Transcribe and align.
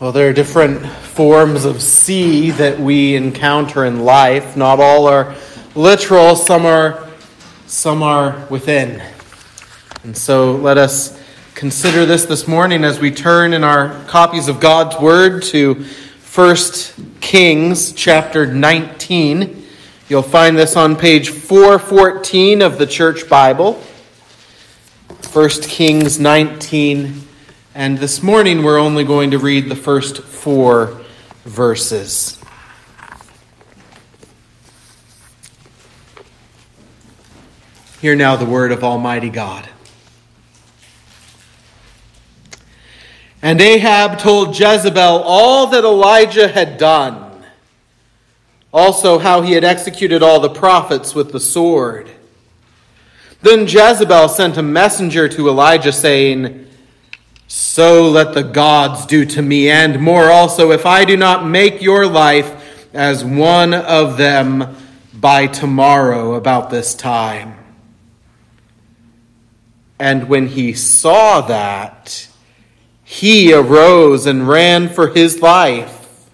Well, 0.00 0.12
there 0.12 0.30
are 0.30 0.32
different 0.32 0.86
forms 0.86 1.66
of 1.66 1.82
sea 1.82 2.52
that 2.52 2.80
we 2.80 3.16
encounter 3.16 3.84
in 3.84 4.02
life. 4.02 4.56
Not 4.56 4.80
all 4.80 5.06
are 5.06 5.36
literal, 5.74 6.36
some 6.36 6.64
are, 6.64 7.06
some 7.66 8.02
are 8.02 8.46
within. 8.48 9.02
And 10.02 10.16
so 10.16 10.52
let 10.52 10.78
us 10.78 11.22
consider 11.54 12.06
this 12.06 12.24
this 12.24 12.48
morning 12.48 12.82
as 12.82 12.98
we 12.98 13.10
turn 13.10 13.52
in 13.52 13.62
our 13.62 14.02
copies 14.06 14.48
of 14.48 14.58
God's 14.58 14.98
Word 14.98 15.42
to 15.42 15.84
1 16.34 16.56
Kings 17.20 17.92
chapter 17.92 18.46
19. 18.46 19.66
You'll 20.08 20.22
find 20.22 20.56
this 20.56 20.76
on 20.76 20.96
page 20.96 21.28
414 21.28 22.62
of 22.62 22.78
the 22.78 22.86
Church 22.86 23.28
Bible. 23.28 23.74
1 25.34 25.50
Kings 25.60 26.18
19 26.18 27.28
and 27.74 27.98
this 27.98 28.22
morning 28.22 28.64
we're 28.64 28.78
only 28.78 29.04
going 29.04 29.30
to 29.30 29.38
read 29.38 29.68
the 29.68 29.76
first 29.76 30.22
four 30.22 31.00
verses. 31.44 32.42
Hear 38.00 38.16
now 38.16 38.34
the 38.34 38.46
word 38.46 38.72
of 38.72 38.82
Almighty 38.82 39.30
God. 39.30 39.68
And 43.40 43.60
Ahab 43.60 44.18
told 44.18 44.58
Jezebel 44.58 45.22
all 45.24 45.68
that 45.68 45.84
Elijah 45.84 46.48
had 46.48 46.76
done, 46.76 47.44
also 48.72 49.18
how 49.18 49.42
he 49.42 49.52
had 49.52 49.64
executed 49.64 50.22
all 50.22 50.40
the 50.40 50.50
prophets 50.50 51.14
with 51.14 51.30
the 51.30 51.40
sword. 51.40 52.10
Then 53.42 53.66
Jezebel 53.66 54.28
sent 54.28 54.56
a 54.56 54.62
messenger 54.62 55.28
to 55.28 55.48
Elijah, 55.48 55.92
saying, 55.92 56.66
so 57.52 58.08
let 58.08 58.32
the 58.32 58.44
gods 58.44 59.06
do 59.06 59.24
to 59.24 59.42
me, 59.42 59.68
and 59.70 59.98
more 59.98 60.30
also, 60.30 60.70
if 60.70 60.86
I 60.86 61.04
do 61.04 61.16
not 61.16 61.44
make 61.44 61.82
your 61.82 62.06
life 62.06 62.88
as 62.94 63.24
one 63.24 63.74
of 63.74 64.16
them 64.16 64.76
by 65.12 65.48
tomorrow 65.48 66.34
about 66.34 66.70
this 66.70 66.94
time. 66.94 67.56
And 69.98 70.28
when 70.28 70.46
he 70.46 70.74
saw 70.74 71.40
that, 71.40 72.28
he 73.02 73.52
arose 73.52 74.26
and 74.26 74.46
ran 74.46 74.88
for 74.88 75.08
his 75.08 75.42
life, 75.42 76.30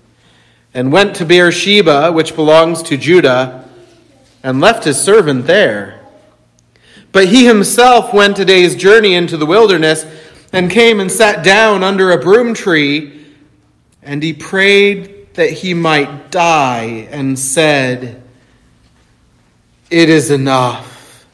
and 0.75 0.93
went 0.93 1.17
to 1.17 1.25
Beersheba, 1.25 2.13
which 2.13 2.37
belongs 2.37 2.83
to 2.83 2.99
Judah, 2.99 3.67
and 4.43 4.61
left 4.61 4.85
his 4.85 5.01
servant 5.01 5.47
there. 5.47 5.99
But 7.11 7.29
he 7.29 7.47
himself 7.47 8.13
went 8.13 8.39
a 8.39 8.45
day's 8.45 8.77
journey 8.77 9.15
into 9.15 9.39
the 9.39 9.47
wilderness 9.47 10.05
and 10.53 10.71
came 10.71 11.01
and 11.01 11.11
sat 11.11 11.45
down 11.45 11.83
under 11.83 12.11
a 12.11 12.19
broom 12.19 12.55
tree, 12.55 13.25
and 14.03 14.23
he 14.23 14.33
prayed 14.33 15.35
that 15.35 15.51
he 15.51 15.75
might 15.75 16.31
die, 16.31 17.09
and 17.11 17.39
said, 17.39 18.23
It 19.91 20.09
is 20.09 20.31
enough. 20.31 21.27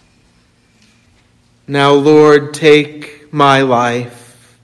Now, 1.66 1.92
Lord, 1.92 2.52
take 2.52 3.32
my 3.32 3.62
life, 3.62 4.58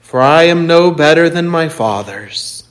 for 0.00 0.20
I 0.20 0.44
am 0.44 0.66
no 0.66 0.90
better 0.90 1.30
than 1.30 1.48
my 1.48 1.68
fathers. 1.68 2.68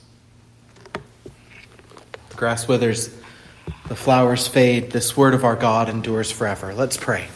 The 2.30 2.36
grass 2.36 2.68
withers, 2.68 3.14
the 3.88 3.96
flowers 3.96 4.46
fade. 4.46 4.90
This 4.90 5.16
word 5.16 5.34
of 5.34 5.44
our 5.44 5.56
God 5.56 5.88
endures 5.88 6.30
forever. 6.30 6.72
Let's 6.72 6.96
pray. 6.96 7.28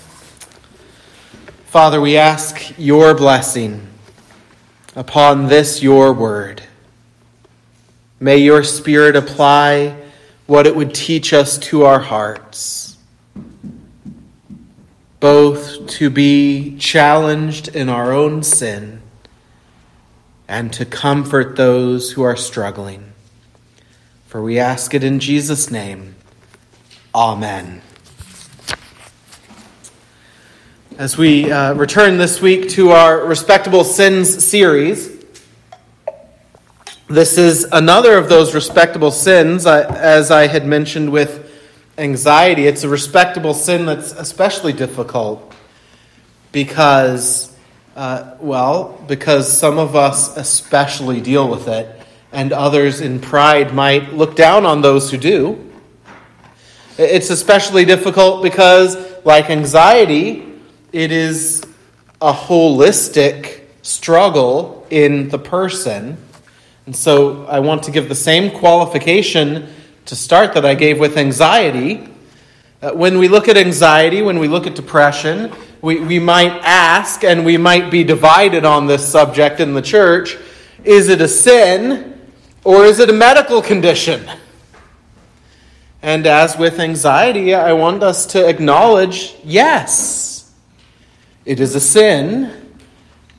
Father, 1.69 2.01
we 2.01 2.17
ask 2.17 2.73
your 2.79 3.15
blessing 3.15 3.87
upon 4.97 5.49
this, 5.49 5.83
your 5.83 6.15
word. 6.15 6.62
May 8.19 8.39
your 8.39 8.65
Spirit 8.65 9.15
apply 9.15 9.95
what 10.47 10.67
it 10.67 10.75
would 10.75 10.95
teach 10.95 11.34
us 11.34 11.59
to 11.59 11.84
our 11.84 11.99
hearts, 12.01 12.97
both 15.21 15.87
to 15.89 16.09
be 16.09 16.75
challenged 16.78 17.69
in 17.77 17.91
our 17.91 18.15
own 18.15 18.43
sin 18.43 19.03
and 20.49 20.73
to 20.73 20.87
comfort 20.87 21.57
those 21.57 22.12
who 22.12 22.23
are 22.23 22.34
struggling. 22.34 23.12
For 24.27 24.43
we 24.43 24.59
ask 24.59 24.95
it 24.95 25.05
in 25.05 25.21
Jesus' 25.21 25.71
name. 25.71 26.15
Amen. 27.15 27.83
As 30.98 31.16
we 31.16 31.48
uh, 31.48 31.75
return 31.75 32.19
this 32.19 32.42
week 32.42 32.70
to 32.70 32.91
our 32.91 33.25
Respectable 33.25 33.84
Sins 33.84 34.44
series. 34.44 35.25
This 37.06 37.38
is 37.38 37.69
another 37.70 38.19
of 38.19 38.28
those 38.28 38.53
respectable 38.53 39.12
sins, 39.12 39.64
uh, 39.64 39.86
as 39.97 40.32
I 40.32 40.48
had 40.48 40.66
mentioned 40.66 41.12
with 41.12 41.53
anxiety. 41.98 42.66
It's 42.66 42.82
a 42.82 42.88
respectable 42.88 43.54
sin 43.54 43.86
that's 43.86 44.10
especially 44.10 44.72
difficult 44.72 45.54
because, 46.50 47.56
uh, 47.94 48.34
well, 48.41 49.00
because 49.06 49.56
some 49.56 49.78
of 49.78 49.94
us 49.94 50.36
especially 50.36 51.20
deal 51.20 51.48
with 51.48 51.69
it, 51.69 51.88
and 52.32 52.53
others 52.53 53.00
in 53.00 53.20
pride 53.20 53.72
might 53.72 54.15
look 54.15 54.34
down 54.34 54.66
on 54.66 54.82
those 54.82 55.12
who 55.12 55.16
do. 55.16 55.65
It's 56.98 57.30
especially 57.30 57.84
difficult 57.84 58.42
because, 58.42 58.97
like 59.25 59.48
anxiety, 59.48 60.47
it 60.98 61.12
is 61.12 61.62
a 62.20 62.32
holistic 62.32 63.60
struggle 63.82 64.84
in 64.91 65.28
the 65.28 65.38
person. 65.38 66.16
And 66.86 66.97
so 66.97 67.47
I 67.47 67.60
want 67.60 67.84
to 67.84 67.92
give 67.92 68.09
the 68.09 68.16
same 68.16 68.50
qualification 68.50 69.72
to 70.06 70.16
start 70.16 70.54
that 70.54 70.66
I 70.66 70.75
gave 70.75 70.98
with 70.98 71.16
anxiety. 71.16 72.09
Uh, 72.82 72.91
when 72.94 73.16
we 73.19 73.28
look 73.28 73.47
at 73.47 73.56
anxiety, 73.56 74.22
when 74.22 74.41
we 74.41 74.48
look 74.48 74.66
at 74.66 74.75
depression, 74.75 75.53
we, 75.82 76.00
we 76.00 76.19
might 76.19 76.60
ask, 76.64 77.22
and 77.22 77.44
we 77.44 77.56
might 77.56 77.92
be 77.92 78.03
divided 78.03 78.65
on 78.65 78.88
this 78.88 79.06
subject 79.06 79.60
in 79.60 79.75
the 79.75 79.82
church 79.82 80.36
is 80.82 81.09
it 81.09 81.20
a 81.20 81.28
sin 81.28 82.20
or 82.65 82.84
is 82.84 82.98
it 82.98 83.09
a 83.09 83.12
medical 83.12 83.62
condition? 83.62 84.28
And 86.03 86.26
as 86.26 86.59
with 86.59 86.80
anxiety, 86.80 87.54
I 87.54 87.72
want 87.75 88.03
us 88.03 88.26
to 88.26 88.48
acknowledge 88.48 89.36
yes. 89.44 90.38
It 91.48 91.60
is 91.60 91.75
a 91.75 91.81
sin 91.81 92.76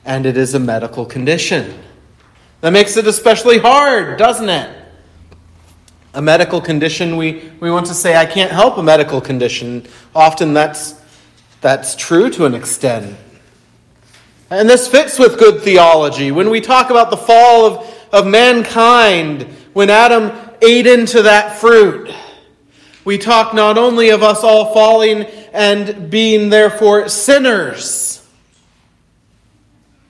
and 0.04 0.26
it 0.26 0.36
is 0.36 0.54
a 0.54 0.58
medical 0.58 1.06
condition. 1.06 1.78
That 2.60 2.72
makes 2.72 2.96
it 2.96 3.06
especially 3.06 3.58
hard, 3.58 4.18
doesn't 4.18 4.48
it? 4.48 4.76
A 6.14 6.20
medical 6.20 6.60
condition, 6.60 7.16
we, 7.16 7.52
we 7.60 7.70
want 7.70 7.86
to 7.86 7.94
say, 7.94 8.16
I 8.16 8.26
can't 8.26 8.50
help 8.50 8.78
a 8.78 8.82
medical 8.82 9.20
condition. 9.20 9.86
Often 10.12 10.54
that's, 10.54 11.00
that's 11.60 11.94
true 11.94 12.30
to 12.30 12.46
an 12.46 12.54
extent. 12.56 13.16
And 14.50 14.68
this 14.68 14.88
fits 14.88 15.16
with 15.16 15.38
good 15.38 15.62
theology. 15.62 16.32
When 16.32 16.50
we 16.50 16.60
talk 16.60 16.90
about 16.90 17.10
the 17.10 17.16
fall 17.16 17.64
of, 17.64 17.94
of 18.12 18.26
mankind, 18.26 19.42
when 19.72 19.88
Adam 19.88 20.32
ate 20.60 20.88
into 20.88 21.22
that 21.22 21.58
fruit, 21.58 22.12
we 23.04 23.18
talk 23.18 23.54
not 23.54 23.78
only 23.78 24.08
of 24.08 24.24
us 24.24 24.42
all 24.42 24.74
falling 24.74 25.26
and 25.52 26.10
being 26.10 26.50
therefore 26.50 27.08
sinners, 27.08 28.26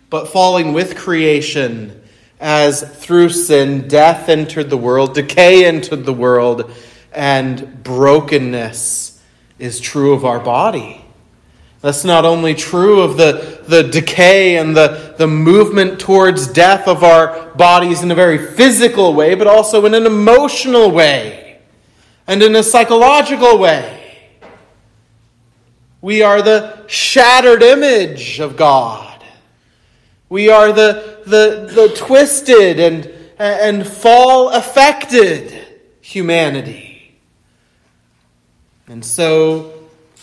but 0.09 0.29
falling 0.29 0.73
with 0.73 0.97
creation 0.97 2.03
as 2.41 2.83
through 2.83 3.29
sin 3.29 3.87
death 3.87 4.29
entered 4.29 4.71
the 4.71 4.77
world, 4.77 5.15
decay 5.15 5.67
entered 5.67 6.05
the 6.05 6.13
world, 6.13 6.73
and 7.13 7.83
brokenness 7.83 9.21
is 9.59 9.79
true 9.79 10.15
of 10.15 10.25
our 10.25 10.41
body. 10.41 11.05
That's 11.81 12.05
not 12.05 12.25
only 12.27 12.55
true 12.55 13.01
of 13.01 13.17
the, 13.17 13.63
the 13.67 13.83
decay 13.83 14.59
and 14.59 14.77
the, 14.77 15.15
the 15.17 15.27
movement 15.27 15.99
towards 15.99 16.47
death 16.47 16.87
of 16.87 17.03
our 17.03 17.51
bodies 17.55 18.03
in 18.03 18.11
a 18.11 18.15
very 18.15 18.39
physical 18.39 19.15
way, 19.15 19.35
but 19.35 19.47
also 19.47 19.87
in 19.87 19.95
an 19.95 20.05
emotional 20.05 20.91
way 20.91 21.59
and 22.27 22.43
in 22.43 22.55
a 22.55 22.63
psychological 22.63 23.59
way. 23.59 24.00
We 26.03 26.23
are 26.23 26.41
the 26.43 26.87
shattered 26.87 27.63
image 27.63 28.41
of 28.41 28.57
God. 28.57 29.23
We 30.29 30.49
are 30.49 30.73
the, 30.73 31.19
the, 31.27 31.71
the 31.73 31.95
twisted 31.95 32.81
and, 32.81 33.11
and 33.39 33.87
fall 33.87 34.51
affected 34.51 35.67
humanity. 36.01 37.19
And 38.89 39.05
so 39.05 39.73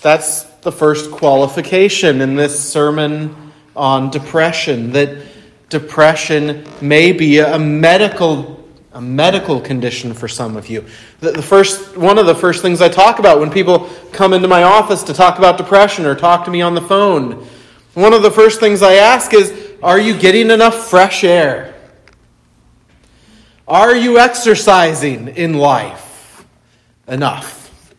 that's 0.02 0.44
the 0.62 0.72
first 0.72 1.12
qualification 1.12 2.22
in 2.22 2.36
this 2.36 2.70
sermon 2.70 3.54
on 3.76 4.10
depression 4.10 4.92
that 4.94 5.26
depression 5.70 6.66
may 6.82 7.12
be 7.12 7.40
a 7.40 7.60
medical 7.60 8.57
a 8.98 9.02
medical 9.02 9.62
condition 9.62 10.12
for 10.12 10.28
some 10.28 10.58
of 10.58 10.70
you. 10.70 10.84
The, 11.20 11.34
the, 11.34 11.42
first, 11.44 11.96
one 11.96 12.18
of 12.18 12.26
the 12.26 12.34
first 12.34 12.64
things 12.64 12.82
I 12.82 12.90
talk 12.90 13.20
about 13.20 13.40
when 13.40 13.52
people 13.52 13.88
come 14.12 14.34
into 14.34 14.48
my 14.48 14.64
office 14.64 15.04
to 15.04 15.14
talk 15.14 15.38
about 15.38 15.60
depression 15.60 16.04
or 16.04 16.16
talk 16.16 16.46
to 16.46 16.52
me 16.52 16.64
on 16.64 16.74
the 16.74 16.82
phone, 16.82 17.46
one 17.94 18.12
of 18.12 18.24
the 18.24 18.32
first 18.32 18.60
things 18.60 18.82
I 18.82 18.96
ask 18.96 19.36
is, 19.36 19.54
Are 19.84 20.00
you 20.00 20.18
getting 20.18 20.50
enough 20.50 20.90
fresh 20.90 21.24
air? 21.24 21.76
Are 23.68 23.96
you 23.96 24.18
exercising 24.18 25.28
in 25.28 25.54
life 25.54 26.44
enough? 27.08 27.94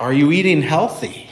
Are 0.00 0.12
you 0.12 0.32
eating 0.32 0.62
healthy? 0.62 1.28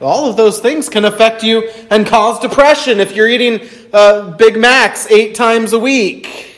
All 0.00 0.30
of 0.30 0.36
those 0.36 0.60
things 0.60 0.88
can 0.88 1.04
affect 1.04 1.42
you 1.42 1.68
and 1.90 2.06
cause 2.06 2.40
depression 2.40 3.00
if 3.00 3.14
you're 3.14 3.28
eating 3.28 3.68
uh, 3.92 4.30
Big 4.30 4.56
Macs 4.58 5.10
eight 5.10 5.34
times 5.34 5.74
a 5.74 5.78
week 5.78 6.50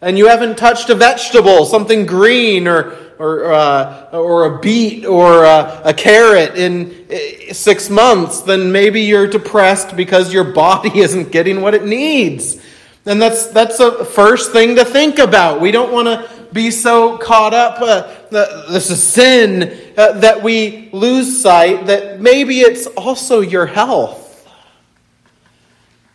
and 0.00 0.18
you 0.18 0.26
haven't 0.26 0.58
touched 0.58 0.90
a 0.90 0.94
vegetable, 0.94 1.64
something 1.66 2.04
green 2.04 2.66
or, 2.66 2.92
or, 3.18 3.52
uh, 3.52 4.10
or 4.12 4.56
a 4.56 4.58
beet 4.58 5.06
or 5.06 5.46
uh, 5.46 5.82
a 5.84 5.94
carrot 5.94 6.56
in 6.56 7.06
uh, 7.10 7.54
six 7.54 7.88
months, 7.88 8.42
then 8.42 8.72
maybe 8.72 9.02
you're 9.02 9.28
depressed 9.28 9.96
because 9.96 10.32
your 10.32 10.44
body 10.44 10.98
isn't 10.98 11.30
getting 11.30 11.60
what 11.60 11.74
it 11.74 11.84
needs. 11.84 12.60
And 13.06 13.20
that's, 13.22 13.46
that's 13.46 13.80
a 13.80 14.04
first 14.04 14.52
thing 14.52 14.76
to 14.76 14.84
think 14.84 15.18
about. 15.18 15.60
We 15.60 15.70
don't 15.70 15.92
want 15.92 16.08
to 16.08 16.28
be 16.54 16.70
so 16.70 17.18
caught 17.18 17.52
up, 17.52 17.82
uh, 17.82 18.70
this 18.70 18.88
is 18.88 19.02
sin, 19.02 19.92
uh, 19.98 20.12
that 20.12 20.42
we 20.42 20.88
lose 20.92 21.42
sight 21.42 21.86
that 21.86 22.20
maybe 22.20 22.60
it's 22.60 22.86
also 22.86 23.40
your 23.40 23.66
health. 23.66 24.48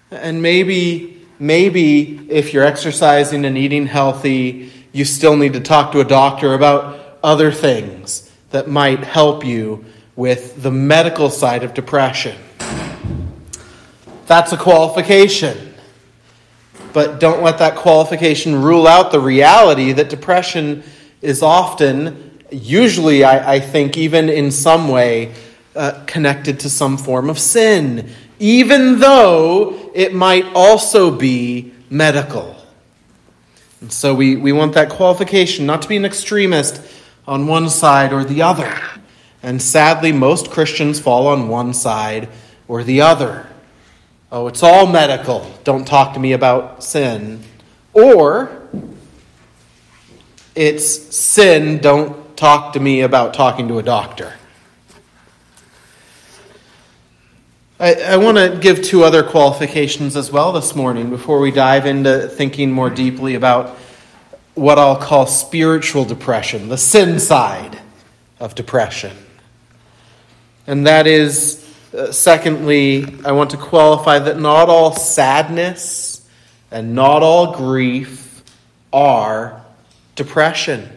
And 0.10 0.42
maybe, 0.42 1.28
maybe 1.38 2.26
if 2.30 2.54
you're 2.54 2.64
exercising 2.64 3.46
and 3.46 3.58
eating 3.58 3.86
healthy, 3.86 4.72
you 4.94 5.06
still 5.06 5.38
need 5.38 5.54
to 5.54 5.60
talk 5.60 5.92
to 5.92 6.00
a 6.00 6.06
doctor 6.06 6.54
about 6.54 7.20
other 7.22 7.52
things 7.52 8.32
that 8.50 8.68
might 8.68 9.04
help 9.04 9.46
you 9.46 9.86
with 10.16 10.64
the 10.64 10.72
medical 10.72 11.30
side 11.30 11.64
of 11.64 11.74
depression. 11.74 12.36
That's 14.26 14.52
a 14.52 14.58
qualification. 14.58 15.69
But 16.94 17.20
don't 17.20 17.44
let 17.44 17.60
that 17.60 17.76
qualification 17.76 18.62
rule 18.62 18.88
out 18.88 19.12
the 19.12 19.20
reality 19.20 19.92
that 19.94 20.10
depression 20.10 20.84
is 21.22 21.44
often, 21.44 22.40
usually, 22.52 23.24
I, 23.24 23.56
I 23.56 23.60
think, 23.60 23.98
even 23.98 24.30
in 24.30 24.52
some 24.52 24.88
way, 24.88 25.34
uh, 25.76 26.04
connected 26.08 26.60
to 26.62 26.70
some 26.70 26.98
form 26.98 27.30
of 27.30 27.38
sin, 27.38 28.10
even 28.40 29.00
though 29.00 29.92
it 29.94 30.14
might 30.14 30.46
also 30.56 31.12
be 31.12 31.74
medical. 31.90 32.56
And 33.82 33.92
so 33.92 34.14
we, 34.14 34.36
we 34.36 34.52
want 34.52 34.74
that 34.74 34.90
qualification 34.90 35.66
not 35.66 35.82
to 35.84 35.88
be 35.88 35.96
an 35.96 36.06
extremist 36.06 36.82
on 37.28 37.48
one 37.48 37.70
side 37.70 38.12
or 38.12 38.24
the 38.24 38.42
other. 38.42 38.74
And 39.42 39.62
sadly, 39.62 40.12
most 40.12 40.52
Christians 40.52 41.00
fall 41.00 41.28
on 41.28 41.48
one 41.48 41.74
side 41.74 42.30
or 42.68 42.84
the 42.84 43.02
other. 43.02 43.48
Oh, 44.32 44.48
it's 44.48 44.62
all 44.62 44.86
medical. 44.86 45.52
Don't 45.64 45.88
talk 45.88 46.14
to 46.14 46.20
me 46.20 46.34
about 46.34 46.84
sin. 46.84 47.44
Or 47.94 48.62
it's 50.54 51.16
sin. 51.16 51.80
Don't 51.80 52.38
talk 52.38 52.74
to 52.74 52.80
me 52.80 53.02
about 53.02 53.34
talking 53.34 53.68
to 53.70 53.80
a 53.80 53.84
doctor. 53.84 54.34
I, 57.80 57.96
I 57.96 58.18
want 58.18 58.38
to 58.38 58.60
give 58.62 58.84
two 58.84 59.04
other 59.04 59.24
qualifications 59.24 60.16
as 60.16 60.32
well 60.32 60.52
this 60.52 60.76
morning 60.76 61.10
before 61.10 61.40
we 61.40 61.50
dive 61.50 61.88
into 61.88 62.28
thinking 62.28 62.72
more 62.72 62.90
deeply 62.90 63.34
about 63.34 63.78
what 64.54 64.78
I'll 64.78 64.98
call 64.98 65.26
spiritual 65.26 66.06
depression, 66.06 66.68
the 66.68 66.78
sin 66.78 67.20
side 67.20 67.80
of 68.40 68.54
depression. 68.54 69.16
And 70.68 70.86
that 70.86 71.08
is 71.08 71.69
uh, 71.94 72.12
secondly, 72.12 73.06
I 73.26 73.32
want 73.32 73.50
to 73.52 73.58
qualify 73.58 74.20
that 74.20 74.40
not 74.40 74.70
all 74.70 74.92
sadness 74.94 76.28
and 76.70 76.94
not 76.94 77.24
all 77.24 77.54
grief 77.54 78.44
are 78.94 79.64
depression. 80.16 80.88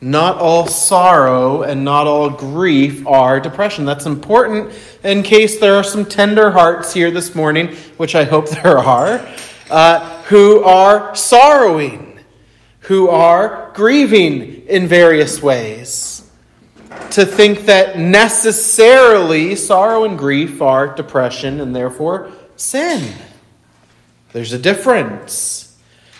Not 0.00 0.38
all 0.38 0.68
sorrow 0.68 1.62
and 1.62 1.84
not 1.84 2.06
all 2.06 2.30
grief 2.30 3.04
are 3.06 3.40
depression. 3.40 3.84
That's 3.84 4.06
important 4.06 4.72
in 5.02 5.24
case 5.24 5.58
there 5.58 5.74
are 5.74 5.82
some 5.82 6.04
tender 6.04 6.50
hearts 6.52 6.92
here 6.92 7.10
this 7.10 7.34
morning, 7.34 7.74
which 7.96 8.14
I 8.14 8.24
hope 8.24 8.48
there 8.62 8.78
are, 8.78 9.26
uh, 9.70 10.22
who 10.24 10.62
are 10.62 11.16
sorrowing, 11.16 12.20
who 12.80 13.08
are 13.08 13.72
grieving 13.74 14.66
in 14.68 14.86
various 14.86 15.42
ways 15.42 16.15
to 17.12 17.26
think 17.26 17.66
that 17.66 17.98
necessarily 17.98 19.56
sorrow 19.56 20.04
and 20.04 20.18
grief 20.18 20.60
are 20.62 20.94
depression 20.94 21.60
and 21.60 21.74
therefore 21.74 22.30
sin. 22.56 23.14
There's 24.32 24.52
a 24.52 24.58
difference. 24.58 25.78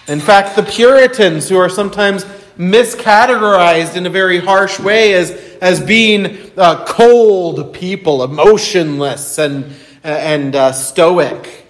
In 0.08 0.20
fact, 0.20 0.56
the 0.56 0.62
Puritans, 0.62 1.48
who 1.48 1.56
are 1.56 1.68
sometimes 1.68 2.24
miscategorized 2.56 3.96
in 3.96 4.06
a 4.06 4.10
very 4.10 4.40
harsh 4.40 4.78
way 4.78 5.14
as, 5.14 5.30
as 5.60 5.80
being 5.80 6.50
uh, 6.56 6.84
cold 6.86 7.74
people, 7.74 8.22
emotionless 8.22 9.38
and, 9.38 9.74
and 10.02 10.54
uh, 10.54 10.72
stoic, 10.72 11.66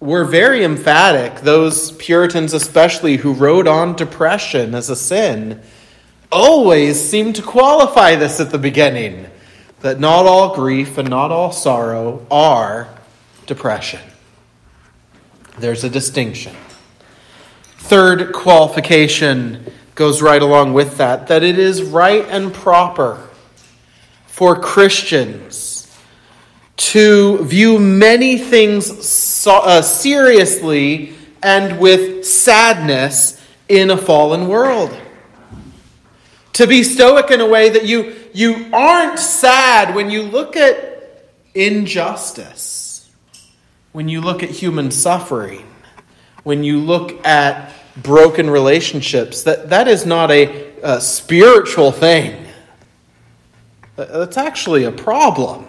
were 0.00 0.24
very 0.24 0.64
emphatic. 0.64 1.42
Those 1.42 1.92
Puritans, 1.92 2.54
especially, 2.54 3.18
who 3.18 3.34
wrote 3.34 3.68
on 3.68 3.94
depression 3.94 4.74
as 4.74 4.88
a 4.88 4.96
sin 4.96 5.62
always 6.30 7.00
seem 7.00 7.32
to 7.34 7.42
qualify 7.42 8.16
this 8.16 8.40
at 8.40 8.50
the 8.50 8.58
beginning 8.58 9.26
that 9.80 9.98
not 9.98 10.26
all 10.26 10.54
grief 10.54 10.98
and 10.98 11.08
not 11.08 11.30
all 11.30 11.52
sorrow 11.52 12.26
are 12.30 12.88
depression. 13.46 14.00
There's 15.58 15.84
a 15.84 15.90
distinction. 15.90 16.54
Third 17.78 18.32
qualification 18.32 19.72
goes 19.94 20.22
right 20.22 20.40
along 20.40 20.72
with 20.72 20.98
that 20.98 21.26
that 21.26 21.42
it 21.42 21.58
is 21.58 21.82
right 21.82 22.24
and 22.28 22.54
proper 22.54 23.28
for 24.26 24.58
Christians 24.58 25.94
to 26.76 27.44
view 27.44 27.78
many 27.78 28.38
things 28.38 29.06
so, 29.06 29.58
uh, 29.58 29.82
seriously 29.82 31.14
and 31.42 31.78
with 31.78 32.24
sadness 32.24 33.44
in 33.68 33.90
a 33.90 33.96
fallen 33.96 34.48
world 34.48 34.96
to 36.54 36.66
be 36.66 36.82
stoic 36.82 37.30
in 37.30 37.40
a 37.40 37.46
way 37.46 37.70
that 37.70 37.84
you, 37.86 38.14
you 38.32 38.68
aren't 38.72 39.18
sad 39.18 39.94
when 39.94 40.10
you 40.10 40.22
look 40.22 40.56
at 40.56 40.90
injustice, 41.54 43.10
when 43.92 44.08
you 44.08 44.20
look 44.20 44.42
at 44.42 44.50
human 44.50 44.90
suffering, 44.90 45.66
when 46.42 46.64
you 46.64 46.80
look 46.80 47.24
at 47.26 47.72
broken 47.96 48.48
relationships. 48.50 49.42
That, 49.44 49.70
that 49.70 49.88
is 49.88 50.06
not 50.06 50.30
a, 50.30 50.72
a 50.82 51.00
spiritual 51.00 51.92
thing. 51.92 52.46
That's 53.96 54.36
actually 54.36 54.84
a 54.84 54.92
problem. 54.92 55.66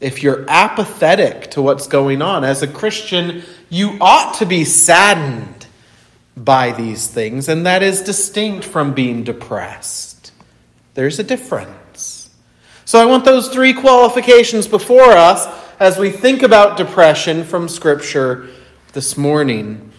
If 0.00 0.22
you're 0.22 0.44
apathetic 0.48 1.50
to 1.52 1.62
what's 1.62 1.86
going 1.86 2.22
on, 2.22 2.44
as 2.44 2.62
a 2.62 2.68
Christian, 2.68 3.42
you 3.68 3.98
ought 4.00 4.34
to 4.38 4.46
be 4.46 4.64
saddened 4.64 5.57
by 6.44 6.72
these 6.72 7.06
things, 7.06 7.48
and 7.48 7.66
that 7.66 7.82
is 7.82 8.02
distinct 8.02 8.64
from 8.64 8.94
being 8.94 9.24
depressed. 9.24 10.32
There's 10.94 11.18
a 11.18 11.24
difference. 11.24 12.30
So 12.84 13.00
I 13.00 13.04
want 13.04 13.24
those 13.24 13.48
three 13.48 13.72
qualifications 13.72 14.66
before 14.66 15.12
us 15.12 15.46
as 15.78 15.98
we 15.98 16.10
think 16.10 16.42
about 16.42 16.76
depression 16.76 17.44
from 17.44 17.68
Scripture 17.68 18.48
this 18.92 19.16
morning. 19.16 19.92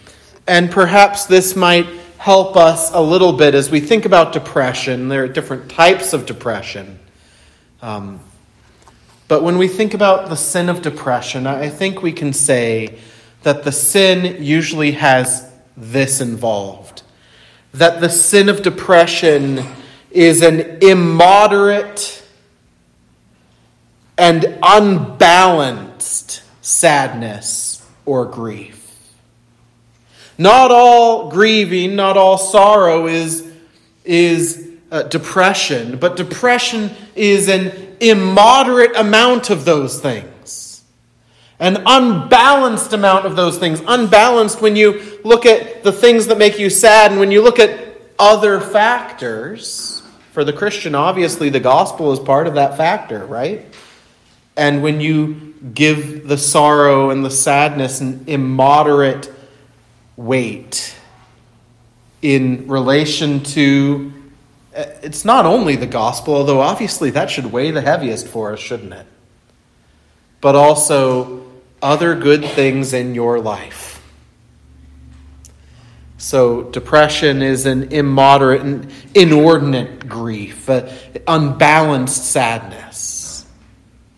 And 0.46 0.70
perhaps 0.70 1.26
this 1.26 1.54
might 1.54 1.86
help 2.18 2.56
us 2.56 2.92
a 2.92 3.00
little 3.00 3.32
bit 3.32 3.54
as 3.54 3.70
we 3.70 3.80
think 3.80 4.04
about 4.04 4.32
depression. 4.32 5.08
There 5.08 5.24
are 5.24 5.28
different 5.28 5.70
types 5.70 6.12
of 6.12 6.26
depression. 6.26 6.98
Um, 7.80 8.20
but 9.28 9.42
when 9.42 9.56
we 9.56 9.68
think 9.68 9.94
about 9.94 10.28
the 10.28 10.36
sin 10.36 10.68
of 10.68 10.82
depression, 10.82 11.46
I 11.46 11.68
think 11.68 12.02
we 12.02 12.12
can 12.12 12.32
say 12.32 12.98
that 13.42 13.62
the 13.62 13.72
sin 13.72 14.42
usually 14.42 14.92
has 14.92 15.49
this 15.80 16.20
involved 16.20 17.02
that 17.72 18.00
the 18.00 18.08
sin 18.08 18.48
of 18.48 18.62
depression 18.62 19.64
is 20.10 20.42
an 20.42 20.78
immoderate 20.82 22.22
and 24.18 24.58
unbalanced 24.62 26.42
sadness 26.60 27.86
or 28.04 28.26
grief. 28.26 28.76
Not 30.36 30.70
all 30.70 31.30
grieving, 31.30 31.96
not 31.96 32.16
all 32.16 32.38
sorrow 32.38 33.06
is, 33.06 33.50
is 34.04 34.68
uh, 34.90 35.02
depression, 35.02 35.98
but 35.98 36.16
depression 36.16 36.90
is 37.14 37.48
an 37.48 37.96
immoderate 38.00 38.96
amount 38.96 39.50
of 39.50 39.64
those 39.64 40.00
things 40.00 40.26
an 41.60 41.82
unbalanced 41.86 42.92
amount 42.92 43.26
of 43.26 43.36
those 43.36 43.58
things. 43.58 43.80
Unbalanced 43.86 44.60
when 44.60 44.74
you 44.74 45.20
look 45.22 45.46
at 45.46 45.84
the 45.84 45.92
things 45.92 46.26
that 46.26 46.38
make 46.38 46.58
you 46.58 46.70
sad 46.70 47.12
and 47.12 47.20
when 47.20 47.30
you 47.30 47.42
look 47.42 47.58
at 47.58 47.94
other 48.18 48.60
factors. 48.60 50.02
For 50.32 50.44
the 50.44 50.52
Christian, 50.52 50.94
obviously, 50.94 51.50
the 51.50 51.60
gospel 51.60 52.12
is 52.12 52.18
part 52.18 52.46
of 52.46 52.54
that 52.54 52.76
factor, 52.76 53.24
right? 53.26 53.66
and 54.60 54.82
when 54.82 55.00
you 55.00 55.54
give 55.72 56.28
the 56.28 56.36
sorrow 56.36 57.08
and 57.08 57.24
the 57.24 57.30
sadness 57.30 58.02
an 58.02 58.24
immoderate 58.26 59.32
weight 60.16 60.94
in 62.20 62.68
relation 62.68 63.42
to 63.42 64.12
uh, 64.76 64.84
it's 65.02 65.24
not 65.24 65.46
only 65.46 65.76
the 65.76 65.86
gospel, 65.86 66.34
although 66.34 66.60
obviously 66.60 67.10
that 67.10 67.30
should 67.30 67.46
weigh 67.46 67.70
the 67.70 67.80
heaviest 67.80 68.28
for 68.28 68.52
us, 68.52 68.60
shouldn't 68.60 68.92
it? 68.92 69.06
But 70.42 70.54
also 70.54 71.39
other 71.82 72.14
good 72.14 72.44
things 72.44 72.92
in 72.92 73.14
your 73.14 73.40
life. 73.40 74.02
So, 76.18 76.64
depression 76.64 77.40
is 77.40 77.64
an 77.64 77.92
immoderate 77.92 78.60
and 78.60 78.92
inordinate 79.14 80.06
grief, 80.06 80.68
uh, 80.68 80.88
unbalanced 81.26 82.30
sadness 82.30 83.46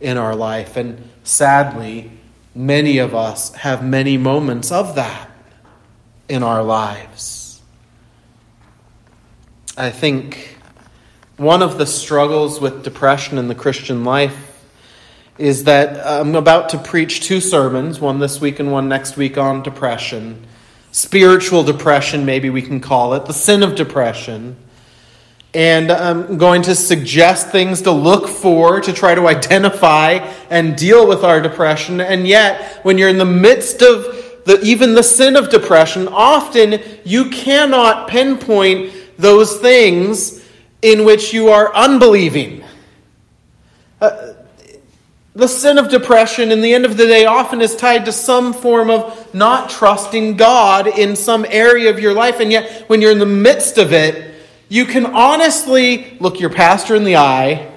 in 0.00 0.18
our 0.18 0.34
life. 0.34 0.76
And 0.76 1.08
sadly, 1.22 2.10
many 2.56 2.98
of 2.98 3.14
us 3.14 3.54
have 3.54 3.84
many 3.84 4.18
moments 4.18 4.72
of 4.72 4.96
that 4.96 5.30
in 6.28 6.42
our 6.42 6.64
lives. 6.64 7.60
I 9.76 9.90
think 9.90 10.58
one 11.36 11.62
of 11.62 11.78
the 11.78 11.86
struggles 11.86 12.60
with 12.60 12.82
depression 12.82 13.38
in 13.38 13.48
the 13.48 13.54
Christian 13.54 14.04
life 14.04 14.51
is 15.42 15.64
that 15.64 16.06
I'm 16.06 16.36
about 16.36 16.68
to 16.68 16.78
preach 16.78 17.22
two 17.22 17.40
sermons, 17.40 17.98
one 17.98 18.20
this 18.20 18.40
week 18.40 18.60
and 18.60 18.70
one 18.70 18.88
next 18.88 19.16
week, 19.16 19.36
on 19.36 19.64
depression. 19.64 20.46
Spiritual 20.92 21.64
depression, 21.64 22.24
maybe 22.24 22.48
we 22.48 22.62
can 22.62 22.78
call 22.78 23.14
it, 23.14 23.26
the 23.26 23.32
sin 23.32 23.64
of 23.64 23.74
depression. 23.74 24.54
And 25.52 25.90
I'm 25.90 26.38
going 26.38 26.62
to 26.62 26.76
suggest 26.76 27.48
things 27.48 27.82
to 27.82 27.90
look 27.90 28.28
for 28.28 28.80
to 28.82 28.92
try 28.92 29.16
to 29.16 29.26
identify 29.26 30.32
and 30.48 30.76
deal 30.76 31.08
with 31.08 31.24
our 31.24 31.40
depression. 31.40 32.00
And 32.00 32.28
yet, 32.28 32.78
when 32.84 32.96
you're 32.96 33.08
in 33.08 33.18
the 33.18 33.24
midst 33.24 33.82
of 33.82 34.44
the, 34.44 34.60
even 34.62 34.94
the 34.94 35.02
sin 35.02 35.34
of 35.34 35.50
depression, 35.50 36.06
often 36.06 36.80
you 37.04 37.30
cannot 37.30 38.08
pinpoint 38.08 38.92
those 39.18 39.58
things 39.58 40.40
in 40.82 41.04
which 41.04 41.34
you 41.34 41.48
are 41.48 41.74
unbelieving. 41.74 42.62
Uh, 44.00 44.34
the 45.34 45.48
sin 45.48 45.78
of 45.78 45.88
depression, 45.88 46.52
in 46.52 46.60
the 46.60 46.74
end 46.74 46.84
of 46.84 46.98
the 46.98 47.06
day, 47.06 47.24
often 47.24 47.62
is 47.62 47.74
tied 47.74 48.04
to 48.04 48.12
some 48.12 48.52
form 48.52 48.90
of 48.90 49.34
not 49.34 49.70
trusting 49.70 50.36
God 50.36 50.86
in 50.86 51.16
some 51.16 51.46
area 51.48 51.88
of 51.88 51.98
your 51.98 52.12
life. 52.12 52.38
And 52.38 52.52
yet, 52.52 52.88
when 52.88 53.00
you're 53.00 53.12
in 53.12 53.18
the 53.18 53.24
midst 53.24 53.78
of 53.78 53.94
it, 53.94 54.34
you 54.68 54.84
can 54.84 55.06
honestly 55.06 56.18
look 56.20 56.38
your 56.38 56.50
pastor 56.50 56.94
in 56.94 57.04
the 57.04 57.16
eye 57.16 57.70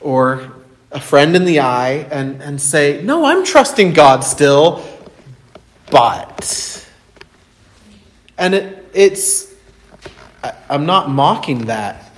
or 0.00 0.52
a 0.92 1.00
friend 1.00 1.34
in 1.34 1.46
the 1.46 1.60
eye 1.60 2.06
and, 2.10 2.42
and 2.42 2.60
say, 2.60 3.00
No, 3.02 3.24
I'm 3.24 3.44
trusting 3.44 3.94
God 3.94 4.20
still, 4.20 4.86
but. 5.90 6.74
And 8.36 8.54
it, 8.54 8.90
it's, 8.92 9.52
I'm 10.68 10.84
not 10.84 11.08
mocking 11.08 11.66
that, 11.66 12.12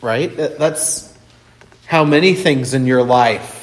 right? 0.00 0.34
That's 0.34 1.12
how 1.86 2.04
many 2.04 2.34
things 2.34 2.74
in 2.74 2.86
your 2.86 3.02
life 3.02 3.59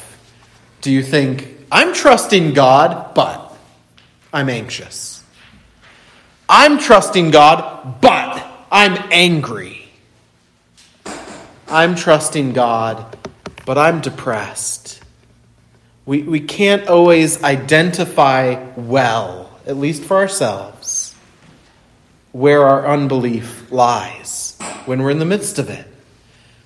do 0.88 0.94
you 0.94 1.04
think, 1.04 1.50
I'm 1.70 1.94
trusting 1.94 2.54
God, 2.54 3.14
but 3.14 3.54
I'm 4.32 4.48
anxious. 4.48 5.22
I'm 6.48 6.80
trusting 6.80 7.32
God, 7.32 8.00
but 8.00 8.48
I'm 8.72 8.98
angry. 9.12 9.90
I'm 11.68 11.96
trusting 11.96 12.54
God, 12.54 13.18
but 13.66 13.78
I'm 13.78 14.00
depressed. 14.00 15.04
We, 16.06 16.24
we 16.24 16.40
can't 16.40 16.88
always 16.88 17.44
identify 17.44 18.64
well, 18.78 19.60
at 19.66 19.76
least 19.76 20.06
for 20.06 20.16
ourselves, 20.16 21.14
where 22.32 22.64
our 22.64 22.88
unbelief 22.88 23.70
lies 23.74 24.58
when 24.86 25.04
we're 25.04 25.12
in 25.12 25.20
the 25.20 25.26
midst 25.26 25.60
of 25.60 25.70
it. 25.70 25.86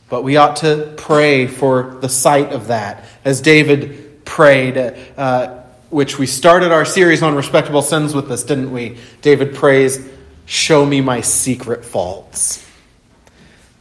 But 0.09 0.23
we 0.23 0.35
ought 0.37 0.57
to 0.57 0.93
pray 0.97 1.47
for 1.47 1.97
the 2.01 2.09
sight 2.09 2.51
of 2.51 2.67
that, 2.67 3.05
as 3.23 3.39
David 3.39 4.00
prayed, 4.31 4.77
uh, 5.17 5.61
which 5.89 6.17
we 6.17 6.25
started 6.25 6.71
our 6.71 6.85
series 6.85 7.21
on 7.21 7.35
respectable 7.35 7.81
sins 7.81 8.15
with 8.15 8.29
this, 8.29 8.43
didn't 8.43 8.71
we? 8.71 8.97
David 9.21 9.53
prays, 9.53 10.07
Show 10.45 10.85
me 10.85 11.01
my 11.01 11.19
secret 11.19 11.83
faults 11.83 12.65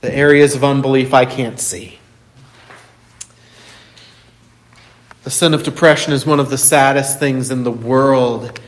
the 0.00 0.12
areas 0.12 0.54
of 0.54 0.64
unbelief 0.64 1.12
I 1.12 1.24
can't 1.24 1.60
see. 1.60 1.98
The 5.24 5.30
sin 5.30 5.52
of 5.52 5.62
depression 5.62 6.12
is 6.12 6.24
one 6.24 6.40
of 6.40 6.48
the 6.50 6.58
saddest 6.58 7.20
things 7.20 7.50
in 7.50 7.62
the 7.62 7.70
world 7.70 8.58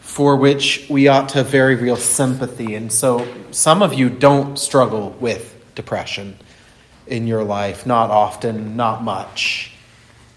for 0.00 0.36
which 0.36 0.86
we 0.90 1.06
ought 1.06 1.28
to 1.30 1.38
have 1.38 1.46
very 1.46 1.76
real 1.76 1.96
sympathy. 1.96 2.74
And 2.74 2.92
so 2.92 3.26
some 3.52 3.82
of 3.82 3.94
you 3.94 4.10
don't 4.10 4.58
struggle 4.58 5.10
with 5.20 5.56
depression 5.76 6.36
in 7.06 7.28
your 7.28 7.44
life, 7.44 7.86
not 7.86 8.10
often, 8.10 8.76
not 8.76 9.04
much. 9.04 9.69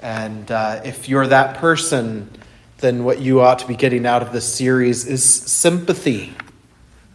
And 0.03 0.51
uh, 0.51 0.81
if 0.85 1.09
you're 1.09 1.25
that 1.25 1.57
person, 1.57 2.29
then 2.77 3.03
what 3.03 3.19
you 3.19 3.41
ought 3.41 3.57
to 3.59 3.67
be 3.67 3.75
getting 3.75 4.05
out 4.05 4.21
of 4.21 4.31
this 4.31 4.53
series 4.53 5.07
is 5.07 5.23
sympathy, 5.23 6.35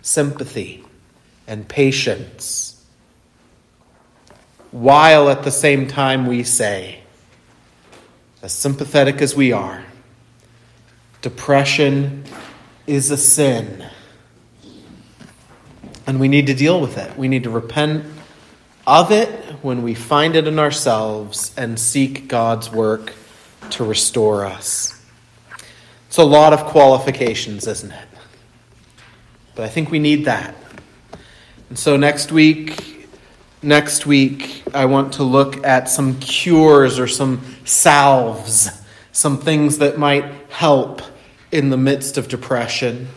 sympathy, 0.02 0.84
and 1.46 1.68
patience 1.68 2.68
while 4.70 5.30
at 5.30 5.42
the 5.42 5.50
same 5.50 5.86
time 5.86 6.26
we 6.26 6.42
say, 6.42 7.00
as 8.42 8.52
sympathetic 8.52 9.20
as 9.22 9.34
we 9.34 9.52
are, 9.52 9.84
depression 11.22 12.24
is 12.86 13.10
a 13.10 13.16
sin. 13.16 13.84
And 16.06 16.20
we 16.20 16.28
need 16.28 16.46
to 16.46 16.54
deal 16.54 16.80
with 16.80 16.96
it. 16.96 17.16
We 17.18 17.28
need 17.28 17.44
to 17.44 17.50
repent 17.50 18.04
of 18.88 19.12
it 19.12 19.28
when 19.62 19.82
we 19.82 19.94
find 19.94 20.34
it 20.34 20.46
in 20.46 20.58
ourselves 20.58 21.54
and 21.56 21.78
seek 21.78 22.26
God's 22.26 22.70
work 22.70 23.12
to 23.70 23.84
restore 23.84 24.44
us. 24.44 25.00
It's 26.06 26.16
a 26.16 26.24
lot 26.24 26.52
of 26.52 26.64
qualifications, 26.64 27.66
isn't 27.66 27.92
it? 27.92 28.08
But 29.54 29.64
I 29.64 29.68
think 29.68 29.90
we 29.90 29.98
need 29.98 30.24
that. 30.24 30.54
And 31.68 31.78
so 31.78 31.96
next 31.96 32.32
week, 32.32 32.98
Next 33.62 34.06
week, 34.06 34.62
I 34.72 34.84
want 34.84 35.14
to 35.14 35.24
look 35.24 35.66
at 35.66 35.88
some 35.88 36.20
cures 36.20 37.00
or 37.00 37.08
some 37.08 37.40
salves, 37.64 38.70
some 39.10 39.38
things 39.38 39.78
that 39.78 39.98
might 39.98 40.26
help 40.48 41.02
in 41.50 41.70
the 41.70 41.76
midst 41.76 42.18
of 42.18 42.28
depression. 42.28 43.08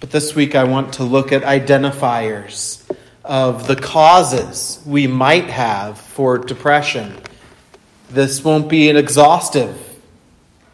But 0.00 0.10
this 0.10 0.34
week, 0.34 0.54
I 0.54 0.64
want 0.64 0.94
to 0.94 1.04
look 1.04 1.32
at 1.32 1.42
identifiers 1.42 2.81
of 3.24 3.66
the 3.66 3.76
causes 3.76 4.82
we 4.84 5.06
might 5.06 5.50
have 5.50 5.98
for 5.98 6.38
depression. 6.38 7.16
This 8.10 8.44
won't 8.44 8.68
be 8.68 8.90
an 8.90 8.96
exhaustive. 8.96 9.76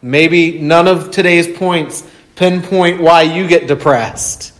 Maybe 0.01 0.59
none 0.59 0.87
of 0.87 1.11
today's 1.11 1.47
points 1.57 2.05
pinpoint 2.35 3.01
why 3.01 3.23
you 3.23 3.47
get 3.47 3.67
depressed. 3.67 4.53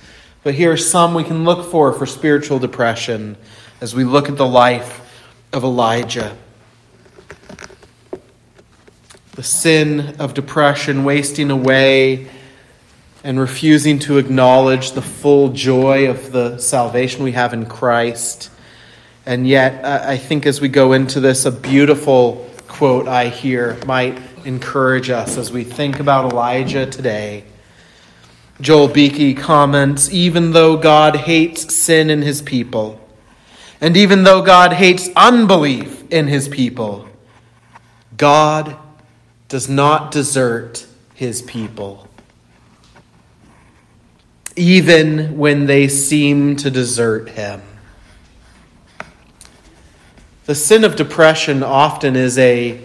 But 0.43 0.53
here 0.53 0.71
are 0.71 0.77
some 0.77 1.13
we 1.13 1.23
can 1.23 1.43
look 1.43 1.71
for 1.71 1.93
for 1.93 2.05
spiritual 2.05 2.59
depression 2.59 3.37
as 3.81 3.95
we 3.95 4.03
look 4.03 4.29
at 4.29 4.37
the 4.37 4.45
life 4.45 5.01
of 5.51 5.63
Elijah. 5.63 6.35
The 9.33 9.43
sin 9.43 10.15
of 10.19 10.33
depression, 10.33 11.03
wasting 11.05 11.49
away, 11.51 12.27
and 13.23 13.39
refusing 13.39 13.99
to 13.99 14.17
acknowledge 14.17 14.91
the 14.91 15.01
full 15.01 15.49
joy 15.49 16.09
of 16.09 16.31
the 16.31 16.57
salvation 16.57 17.23
we 17.23 17.33
have 17.33 17.53
in 17.53 17.65
Christ. 17.65 18.49
And 19.25 19.47
yet, 19.47 19.85
I 19.85 20.17
think 20.17 20.45
as 20.45 20.61
we 20.61 20.69
go 20.69 20.93
into 20.93 21.19
this, 21.19 21.45
a 21.45 21.51
beautiful 21.51 22.49
quote 22.67 23.07
I 23.07 23.27
hear 23.27 23.77
might 23.85 24.17
encourage 24.45 25.09
us 25.09 25.37
as 25.37 25.51
we 25.51 25.63
think 25.63 25.99
about 25.99 26.31
Elijah 26.31 26.85
today. 26.85 27.43
Joel 28.61 28.87
Beeke 28.87 29.37
comments 29.37 30.11
Even 30.11 30.51
though 30.51 30.77
God 30.77 31.15
hates 31.15 31.73
sin 31.73 32.09
in 32.09 32.21
his 32.21 32.41
people, 32.41 32.99
and 33.81 33.95
even 33.95 34.23
though 34.23 34.41
God 34.41 34.73
hates 34.73 35.09
unbelief 35.15 36.11
in 36.11 36.27
his 36.27 36.49
people, 36.49 37.07
God 38.17 38.75
does 39.47 39.69
not 39.69 40.11
desert 40.11 40.85
his 41.13 41.41
people. 41.41 42.08
Even 44.59 45.37
when 45.37 45.67
they 45.67 45.87
seem 45.87 46.57
to 46.57 46.69
desert 46.69 47.29
him. 47.29 47.61
The 50.47 50.53
sin 50.53 50.83
of 50.83 50.97
depression 50.97 51.63
often 51.63 52.17
is 52.17 52.37
a 52.37 52.81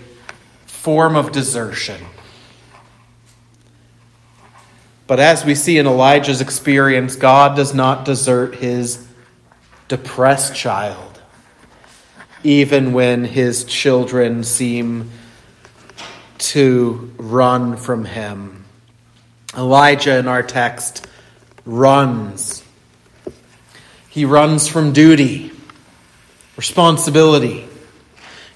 form 0.67 1.17
of 1.17 1.33
desertion. 1.33 2.01
But 5.09 5.19
as 5.19 5.45
we 5.45 5.57
see 5.57 5.79
in 5.79 5.89
Elijah's 5.89 6.41
experience, 6.41 7.17
God 7.17 7.57
does 7.57 7.75
not 7.75 8.05
desert 8.05 8.55
his 8.55 9.09
depressed 9.89 10.55
child, 10.55 11.21
even 12.45 12.93
when 12.93 13.25
his 13.25 13.65
children 13.65 14.45
seem 14.45 15.11
to 16.39 17.13
run 17.17 17.77
from 17.77 18.05
him. 18.05 18.65
Elijah 19.57 20.19
in 20.19 20.29
our 20.29 20.45
text 20.45 21.09
runs. 21.67 22.63
He 24.09 24.25
runs 24.25 24.69
from 24.69 24.93
duty, 24.93 25.51
responsibility. 26.57 27.67